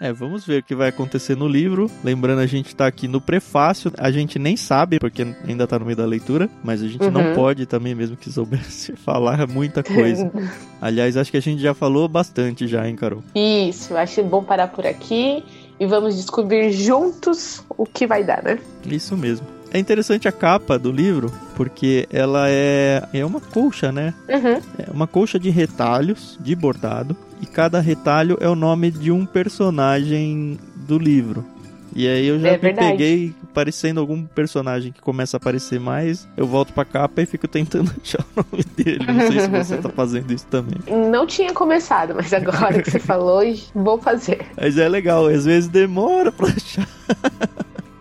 É, 0.00 0.12
vamos 0.12 0.44
ver 0.44 0.58
o 0.60 0.62
que 0.62 0.74
vai 0.74 0.88
acontecer 0.88 1.36
no 1.36 1.46
livro. 1.48 1.90
Lembrando, 2.02 2.40
a 2.40 2.46
gente 2.46 2.74
tá 2.74 2.86
aqui 2.86 3.06
no 3.08 3.20
prefácio. 3.20 3.92
A 3.96 4.10
gente 4.10 4.38
nem 4.38 4.56
sabe, 4.56 4.98
porque 4.98 5.24
ainda 5.48 5.66
tá 5.66 5.78
no 5.78 5.84
meio 5.86 5.96
da 5.96 6.04
leitura, 6.04 6.48
mas 6.62 6.82
a 6.82 6.88
gente 6.88 7.08
não 7.10 7.28
Uhum. 7.28 7.34
pode 7.34 7.64
também, 7.64 7.94
mesmo 7.94 8.16
que 8.16 8.30
soubesse 8.30 8.92
falar 8.98 9.46
muita 9.48 9.82
coisa. 9.82 10.30
Aliás, 10.82 11.16
acho 11.16 11.30
que 11.30 11.36
a 11.36 11.42
gente 11.42 11.62
já 11.62 11.72
falou 11.74 12.06
bastante 12.08 12.66
já, 12.66 12.86
hein, 12.86 12.96
Carol? 12.96 13.22
Isso, 13.34 13.96
acho 13.96 14.22
bom 14.24 14.42
parar 14.42 14.68
por 14.68 14.84
aqui 14.86 15.42
e 15.78 15.86
vamos 15.86 16.16
descobrir 16.16 16.72
juntos 16.72 17.62
o 17.68 17.84
que 17.84 18.06
vai 18.06 18.24
dar, 18.24 18.42
né? 18.42 18.58
Isso 18.86 19.16
mesmo. 19.16 19.46
É 19.72 19.78
interessante 19.78 20.28
a 20.28 20.32
capa 20.32 20.78
do 20.78 20.92
livro, 20.92 21.32
porque 21.56 22.06
ela 22.12 22.48
é, 22.48 23.02
é 23.12 23.24
uma 23.24 23.40
colcha, 23.40 23.90
né? 23.90 24.14
Uhum. 24.28 24.60
É 24.78 24.90
uma 24.90 25.06
colcha 25.06 25.36
de 25.36 25.50
retalhos, 25.50 26.38
de 26.40 26.54
bordado, 26.54 27.16
e 27.42 27.46
cada 27.46 27.80
retalho 27.80 28.38
é 28.40 28.48
o 28.48 28.54
nome 28.54 28.92
de 28.92 29.10
um 29.10 29.26
personagem 29.26 30.58
do 30.76 30.96
livro. 30.96 31.44
E 31.94 32.08
aí 32.08 32.26
eu 32.26 32.40
já 32.40 32.48
É 32.48 32.52
me 32.52 32.58
verdade. 32.58 32.88
peguei 32.90 33.34
parecendo 33.52 34.00
algum 34.00 34.24
personagem 34.24 34.90
que 34.90 35.00
começa 35.00 35.36
a 35.36 35.38
aparecer 35.38 35.78
mais, 35.78 36.26
eu 36.36 36.44
volto 36.46 36.72
pra 36.72 36.84
capa 36.84 37.22
e 37.22 37.26
fico 37.26 37.46
tentando 37.46 37.90
achar 38.02 38.24
o 38.36 38.44
nome 38.50 38.64
dele. 38.76 39.06
Não 39.06 39.30
sei 39.30 39.40
se 39.40 39.48
você 39.48 39.76
tá 39.76 39.88
fazendo 39.88 40.32
isso 40.32 40.46
também. 40.48 40.78
Não 41.10 41.24
tinha 41.26 41.52
começado, 41.52 42.14
mas 42.14 42.32
agora 42.32 42.82
que 42.82 42.90
você 42.90 42.98
falou, 43.00 43.42
vou 43.74 43.98
fazer. 44.00 44.44
Mas 44.60 44.76
é 44.76 44.88
legal, 44.88 45.26
às 45.26 45.44
vezes 45.44 45.68
demora 45.68 46.32
pra 46.32 46.48
achar. 46.48 46.88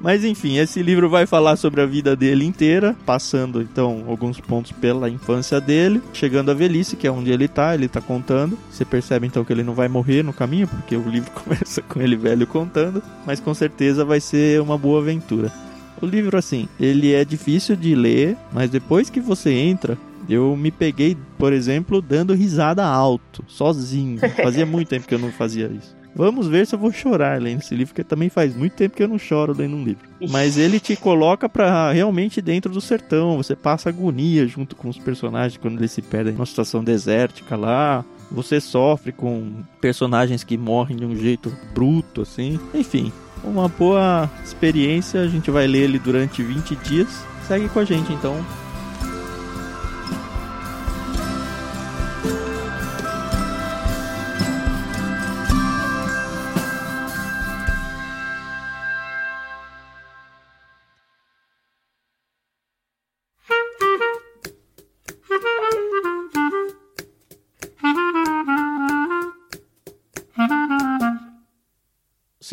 Mas 0.04 0.26
enfim, 0.26 0.58
esse 0.58 0.84
livro 0.84 1.10
vai 1.10 1.26
falar 1.26 1.56
sobre 1.56 1.80
a 1.80 1.86
vida 1.86 2.14
dele 2.14 2.44
inteira, 2.44 2.94
passando 3.06 3.62
então 3.62 4.04
alguns 4.06 4.38
pontos 4.38 4.74
pela 4.74 5.10
infância 5.10 5.62
dele, 5.62 6.02
chegando 6.12 6.52
à 6.52 6.54
velhice, 6.54 6.98
que 6.98 7.08
é 7.08 7.12
onde 7.12 7.32
ele 7.32 7.48
tá, 7.48 7.74
ele 7.74 7.88
tá 7.88 8.02
contando. 8.02 8.60
Você 8.70 8.84
percebe 8.84 9.28
então 9.28 9.46
que 9.46 9.54
ele 9.54 9.64
não 9.64 9.74
vai 9.74 9.88
morrer 9.88 10.22
no 10.22 10.34
caminho, 10.34 10.68
porque 10.68 10.98
o 10.98 11.08
livro 11.08 11.32
começa 11.42 11.82
com 11.82 12.02
ele 12.02 12.18
velho 12.18 12.46
contando, 12.46 13.02
mas 13.26 13.40
com 13.40 13.54
certeza 13.54 14.04
vai 14.04 14.20
ser 14.20 14.60
uma 14.60 14.78
boa 14.78 15.00
aventura. 15.00 15.50
O 16.02 16.06
livro, 16.06 16.38
assim, 16.38 16.68
ele 16.78 17.14
é 17.14 17.24
difícil 17.24 17.78
de 17.78 17.96
ler, 17.96 18.36
mas 18.52 18.70
depois 18.70 19.10
que 19.10 19.22
você 19.22 19.54
entra, 19.54 19.98
eu 20.28 20.54
me 20.58 20.70
peguei, 20.70 21.18
por 21.38 21.54
exemplo, 21.54 22.02
dando 22.02 22.34
risada 22.34 22.86
alto, 22.86 23.42
sozinho. 23.48 24.20
Fazia 24.36 24.66
muito 24.66 24.90
tempo 24.90 25.08
que 25.08 25.16
eu 25.16 25.20
não 25.20 25.32
fazia 25.32 25.68
isso. 25.68 26.03
Vamos 26.16 26.48
ver 26.48 26.68
se 26.68 26.76
eu 26.76 26.80
vou 26.80 26.92
chorar 26.92 27.42
lendo 27.42 27.62
esse 27.62 27.76
livro, 27.76 27.94
porque 27.94 28.04
também 28.04 28.30
faz 28.30 28.56
muito 28.56 28.74
tempo 28.74 28.96
que 28.96 29.04
eu 29.04 29.08
não 29.08 29.18
choro 29.18 29.56
lendo 29.58 29.76
um 29.76 29.84
livro. 29.84 30.08
Mas 30.30 30.58
ele 30.58 30.80
te 30.80 30.96
coloca 30.96 31.50
pra 31.50 31.92
realmente 31.92 32.42
dentro 32.42 32.72
do 32.72 32.80
sertão. 32.80 33.38
Você 33.38 33.56
passa 33.56 33.90
agonia 33.90 34.48
junto 34.48 34.76
com 34.76 34.90
os 34.90 34.98
personagens 34.98 35.58
quando 35.58 35.80
eles 35.80 35.92
se 35.92 36.02
perdem 36.02 36.34
numa 36.34 36.46
situação 36.46 36.84
desértica 36.84 37.56
lá. 37.56 38.06
Você 38.32 38.62
sofre 38.62 39.12
com 39.12 39.64
personagens 39.82 40.44
que 40.44 40.58
morrem 40.58 40.98
de 40.98 41.06
um 41.06 41.16
jeito 41.16 41.56
bruto, 41.74 42.22
assim. 42.22 42.60
Enfim, 42.74 43.12
uma 43.44 43.68
boa 43.68 44.30
experiência. 44.44 45.22
A 45.22 45.28
gente 45.28 45.52
vai 45.52 45.68
ler 45.68 45.84
ele 45.84 46.00
durante 46.00 46.42
20 46.44 46.76
dias. 46.78 47.26
Segue 47.48 47.68
com 47.70 47.80
a 47.80 47.86
gente 47.86 48.14
então. 48.14 48.44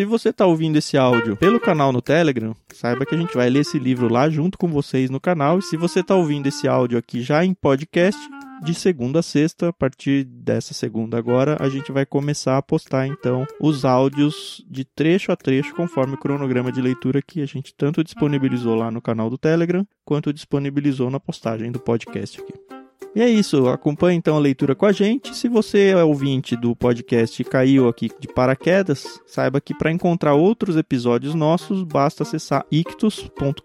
Se 0.01 0.07
você 0.07 0.31
está 0.31 0.47
ouvindo 0.47 0.79
esse 0.79 0.97
áudio 0.97 1.37
pelo 1.37 1.61
canal 1.61 1.93
no 1.93 2.01
Telegram, 2.01 2.57
saiba 2.73 3.05
que 3.05 3.15
a 3.15 3.19
gente 3.19 3.35
vai 3.35 3.51
ler 3.51 3.59
esse 3.59 3.79
livro 3.79 4.11
lá 4.11 4.31
junto 4.31 4.57
com 4.57 4.67
vocês 4.67 5.11
no 5.11 5.21
canal. 5.21 5.59
E 5.59 5.63
se 5.63 5.77
você 5.77 6.01
está 6.01 6.15
ouvindo 6.15 6.47
esse 6.47 6.67
áudio 6.67 6.97
aqui 6.97 7.21
já 7.21 7.45
em 7.45 7.53
podcast, 7.53 8.19
de 8.65 8.75
segunda 8.75 9.19
a 9.19 9.23
sexta, 9.23 9.69
a 9.69 9.73
partir 9.75 10.25
dessa 10.25 10.73
segunda 10.73 11.19
agora, 11.19 11.59
a 11.61 11.69
gente 11.69 11.93
vai 11.93 12.07
começar 12.07 12.57
a 12.57 12.63
postar 12.63 13.09
então 13.09 13.47
os 13.61 13.85
áudios 13.85 14.65
de 14.71 14.87
trecho 14.87 15.33
a 15.33 15.37
trecho, 15.37 15.75
conforme 15.75 16.15
o 16.15 16.19
cronograma 16.19 16.73
de 16.73 16.81
leitura 16.81 17.21
que 17.21 17.43
a 17.43 17.47
gente 17.47 17.75
tanto 17.75 18.03
disponibilizou 18.03 18.75
lá 18.75 18.91
no 18.91 19.03
canal 19.03 19.29
do 19.29 19.37
Telegram, 19.37 19.87
quanto 20.03 20.33
disponibilizou 20.33 21.11
na 21.11 21.21
postagem 21.21 21.71
do 21.71 21.79
podcast 21.79 22.41
aqui. 22.41 22.80
E 23.15 23.21
é 23.21 23.29
isso, 23.29 23.67
acompanhe 23.69 24.17
então 24.17 24.37
a 24.37 24.41
leitura 24.41 24.75
com 24.75 24.87
a 24.87 24.93
gente. 24.93 25.37
Se 25.37 25.49
você 25.49 25.89
é 25.89 26.05
ouvinte 26.05 26.55
do 26.55 26.77
podcast 26.77 27.43
e 27.43 27.45
caiu 27.45 27.89
aqui 27.89 28.09
de 28.21 28.29
paraquedas, 28.29 29.21
saiba 29.27 29.61
que 29.61 29.75
para 29.75 29.91
encontrar 29.91 30.35
outros 30.35 30.77
episódios 30.77 31.35
nossos, 31.35 31.83
basta 31.83 32.23
acessar 32.23 32.65
ictus.com.br, 32.71 33.61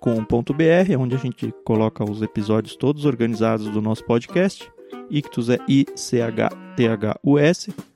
onde 1.00 1.16
a 1.16 1.20
gente 1.20 1.54
coloca 1.64 2.04
os 2.04 2.24
episódios 2.24 2.76
todos 2.76 3.06
organizados 3.06 3.70
do 3.70 3.82
nosso 3.82 4.04
podcast. 4.06 4.68
Ictus 5.10 5.50
é 5.50 5.60
I-C-H-T-H-U-S, 5.68 6.56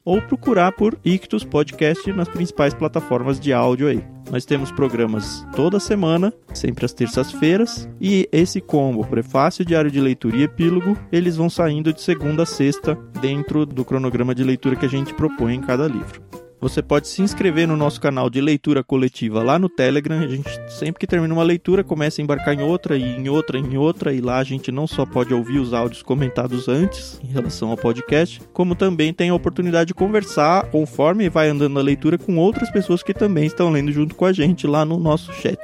ou 0.10 0.20
procurar 0.20 0.72
por 0.72 0.98
Ictus 1.06 1.44
Podcast 1.44 2.12
nas 2.12 2.28
principais 2.28 2.74
plataformas 2.74 3.40
de 3.40 3.54
áudio 3.54 3.88
aí. 3.88 4.04
Nós 4.32 4.44
temos 4.44 4.72
programas 4.72 5.46
toda 5.56 5.80
semana, 5.80 6.34
sempre 6.52 6.84
às 6.84 6.94
terças-feiras, 6.94 7.88
e 8.02 8.28
esse 8.32 8.60
combo, 8.60 9.06
prefácio, 9.06 9.64
diário 9.64 9.92
de 9.92 10.02
leitura 10.02 10.38
e 10.38 10.44
epílogo, 10.44 10.98
eles 11.12 11.36
vão 11.36 11.48
saindo 11.48 11.94
de 11.94 12.02
segunda 12.02 12.42
a 12.42 12.46
sexta 12.48 12.96
dentro 13.22 13.68
do 13.68 13.86
cronograma 13.86 14.34
de 14.34 14.44
leitura 14.44 14.76
que 14.76 14.86
a 14.88 14.90
gente 14.90 15.14
propõe 15.14 15.54
em 15.54 15.62
cada 15.62 15.88
livro. 15.88 16.20
Você 16.62 16.82
pode 16.82 17.08
se 17.08 17.22
inscrever 17.22 17.66
no 17.66 17.78
nosso 17.78 18.02
canal 18.02 18.30
de 18.30 18.42
leitura 18.42 18.84
coletiva 18.84 19.42
lá 19.42 19.58
no 19.58 19.70
Telegram. 19.70 20.20
A 20.20 20.28
gente 20.28 20.50
sempre 20.70 21.00
que 21.00 21.08
termina 21.08 21.34
uma 21.34 21.44
leitura 21.44 21.86
começa 21.86 22.22
a 22.22 22.24
embarcar 22.24 22.54
em 22.54 22.62
outra 22.62 22.98
e 22.98 23.02
em 23.02 23.30
outra 23.30 23.58
e 23.58 23.62
em 23.62 23.78
outra 23.78 24.14
e 24.14 24.20
lá 24.20 24.40
a 24.40 24.44
gente 24.44 24.70
não 24.70 24.86
só 24.86 25.06
pode 25.06 25.34
ouvir 25.34 25.60
os 25.60 25.74
áudios 25.74 26.04
comentados 26.04 26.68
antes 26.68 27.18
em 27.24 27.28
relação 27.28 27.72
ao 27.72 27.78
podcast, 27.78 28.42
como 28.52 28.76
também 28.76 29.14
tem 29.14 29.30
a 29.30 29.36
oportunidade 29.36 29.90
de 29.90 29.94
conversar 29.94 30.66
conforme 30.70 31.30
vai 31.30 31.48
andando 31.48 31.80
a 31.80 31.84
leitura 31.84 32.18
com 32.18 32.36
outras 32.38 32.70
pessoas 32.70 33.02
que 33.02 33.14
também 33.14 33.46
estão 33.46 33.70
lendo 33.70 33.94
junto 33.94 34.14
com 34.14 34.26
a 34.26 34.34
gente 34.34 34.68
lá 34.68 34.84
no 34.84 35.00
nosso 35.00 35.32
chat. 35.32 35.60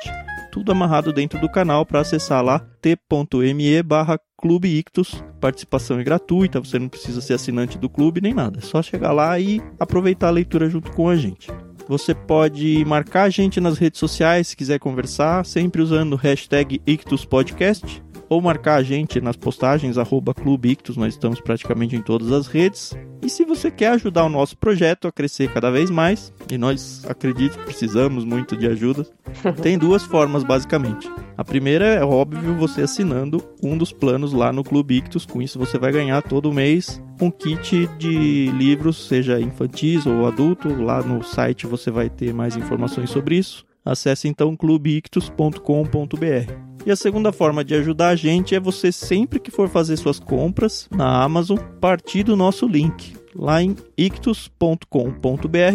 Tudo 0.49 0.71
amarrado 0.71 1.11
dentro 1.11 1.37
do 1.41 1.49
canal 1.49 1.85
para 1.85 1.99
acessar 1.99 2.41
lá 2.41 2.59
t.me 2.81 3.83
barra 3.83 4.17
Clube 4.45 4.67
Ictus. 4.77 5.23
Participação 5.41 5.99
é 5.99 6.03
gratuita, 6.03 6.59
você 6.59 6.77
não 6.77 6.87
precisa 6.87 7.19
ser 7.19 7.33
assinante 7.33 7.79
do 7.79 7.89
clube 7.89 8.21
nem 8.21 8.31
nada. 8.31 8.59
É 8.59 8.61
só 8.61 8.79
chegar 8.79 9.11
lá 9.11 9.39
e 9.39 9.59
aproveitar 9.79 10.27
a 10.27 10.31
leitura 10.31 10.69
junto 10.69 10.91
com 10.91 11.09
a 11.09 11.15
gente. 11.15 11.49
Você 11.87 12.13
pode 12.13 12.85
marcar 12.85 13.23
a 13.23 13.29
gente 13.29 13.59
nas 13.59 13.79
redes 13.79 13.99
sociais 13.99 14.49
se 14.49 14.55
quiser 14.55 14.77
conversar, 14.77 15.43
sempre 15.47 15.81
usando 15.81 16.13
o 16.13 16.15
hashtag 16.15 16.79
IctusPodcast, 16.85 18.03
ou 18.29 18.41
marcar 18.41 18.75
a 18.75 18.83
gente 18.83 19.21
nas 19.21 19.35
postagens 19.35 19.97
arroba 19.97 20.33
Clube 20.33 20.71
Ictus, 20.71 20.97
nós 20.97 21.13
estamos 21.13 21.39
praticamente 21.39 21.95
em 21.95 22.01
todas 22.01 22.31
as 22.31 22.47
redes. 22.47 22.93
E 23.21 23.29
se 23.29 23.43
você 23.43 23.71
quer 23.71 23.91
ajudar 23.91 24.25
o 24.25 24.29
nosso 24.29 24.57
projeto 24.57 25.07
a 25.07 25.11
crescer 25.11 25.51
cada 25.51 25.71
vez 25.71 25.89
mais, 25.89 26.33
e 26.51 26.57
nós 26.57 27.03
acredito 27.07 27.57
que 27.57 27.65
precisamos 27.65 28.23
muito 28.23 28.55
de 28.55 28.67
ajuda, 28.67 29.05
tem 29.61 29.77
duas 29.77 30.03
formas 30.03 30.43
basicamente. 30.43 31.09
A 31.37 31.43
primeira 31.43 31.85
é 31.85 32.03
óbvio 32.03 32.55
você 32.55 32.83
assinando 32.83 33.43
um 33.61 33.77
dos 33.77 33.91
planos 33.91 34.31
lá 34.31 34.53
no 34.53 34.63
Clube 34.63 34.97
Ictus. 34.97 35.25
Com 35.25 35.41
isso 35.41 35.59
você 35.59 35.77
vai 35.77 35.91
ganhar 35.91 36.21
todo 36.21 36.53
mês 36.53 37.01
um 37.21 37.31
kit 37.31 37.87
de 37.97 38.51
livros, 38.51 39.07
seja 39.07 39.39
infantis 39.39 40.05
ou 40.05 40.27
adulto. 40.27 40.69
Lá 40.81 41.01
no 41.01 41.23
site 41.23 41.67
você 41.67 41.91
vai 41.91 42.09
ter 42.09 42.33
mais 42.33 42.55
informações 42.55 43.09
sobre 43.09 43.37
isso. 43.37 43.65
Acesse 43.83 44.27
então 44.27 44.55
clubeictus.com.br. 44.55 46.74
E 46.85 46.91
a 46.91 46.95
segunda 46.95 47.31
forma 47.31 47.63
de 47.63 47.73
ajudar 47.75 48.09
a 48.09 48.15
gente 48.15 48.53
é 48.53 48.59
você 48.59 48.91
sempre 48.91 49.39
que 49.39 49.49
for 49.49 49.67
fazer 49.67 49.97
suas 49.97 50.19
compras 50.19 50.87
na 50.91 51.23
Amazon, 51.23 51.57
partir 51.79 52.23
do 52.23 52.35
nosso 52.35 52.67
link 52.67 53.15
lá 53.35 53.61
em 53.61 53.75
ictus.com.br 53.97 54.87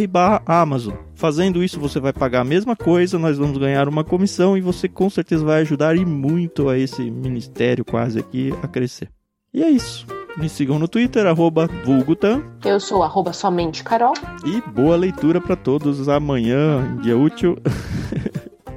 barra 0.09 0.42
Amazon. 0.46 0.94
Fazendo 1.14 1.62
isso, 1.62 1.79
você 1.79 2.01
vai 2.01 2.12
pagar 2.12 2.40
a 2.40 2.44
mesma 2.44 2.75
coisa, 2.75 3.18
nós 3.18 3.37
vamos 3.37 3.59
ganhar 3.59 3.87
uma 3.88 4.03
comissão 4.03 4.57
e 4.57 4.61
você 4.61 4.88
com 4.88 5.11
certeza 5.11 5.44
vai 5.44 5.61
ajudar 5.61 5.96
e 5.96 6.05
muito 6.05 6.68
a 6.68 6.79
esse 6.79 7.03
ministério 7.11 7.85
quase 7.85 8.18
aqui 8.18 8.55
a 8.62 8.68
crescer. 8.68 9.11
E 9.53 9.62
é 9.62 9.68
isso. 9.68 10.07
Me 10.37 10.49
sigam 10.49 10.79
no 10.79 10.87
Twitter, 10.87 11.27
arroba 11.27 11.68
vulgutan. 11.85 12.42
Eu 12.64 12.79
sou 12.79 13.03
arroba 13.03 13.33
somente 13.33 13.83
Carol. 13.83 14.14
E 14.44 14.61
boa 14.70 14.96
leitura 14.96 15.40
para 15.40 15.57
todos. 15.57 16.09
Amanhã, 16.09 16.96
dia 17.03 17.18
útil, 17.18 17.59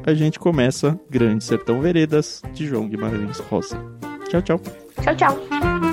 a 0.06 0.14
gente 0.14 0.40
começa 0.40 1.00
Grande 1.10 1.44
Sertão 1.44 1.82
Veredas 1.82 2.42
de 2.54 2.68
João 2.68 2.88
Guimarães 2.88 3.40
Rosa. 3.40 3.78
Tchau, 4.30 4.42
tchau. 4.42 4.62
Tchau, 5.02 5.16
tchau. 5.16 5.93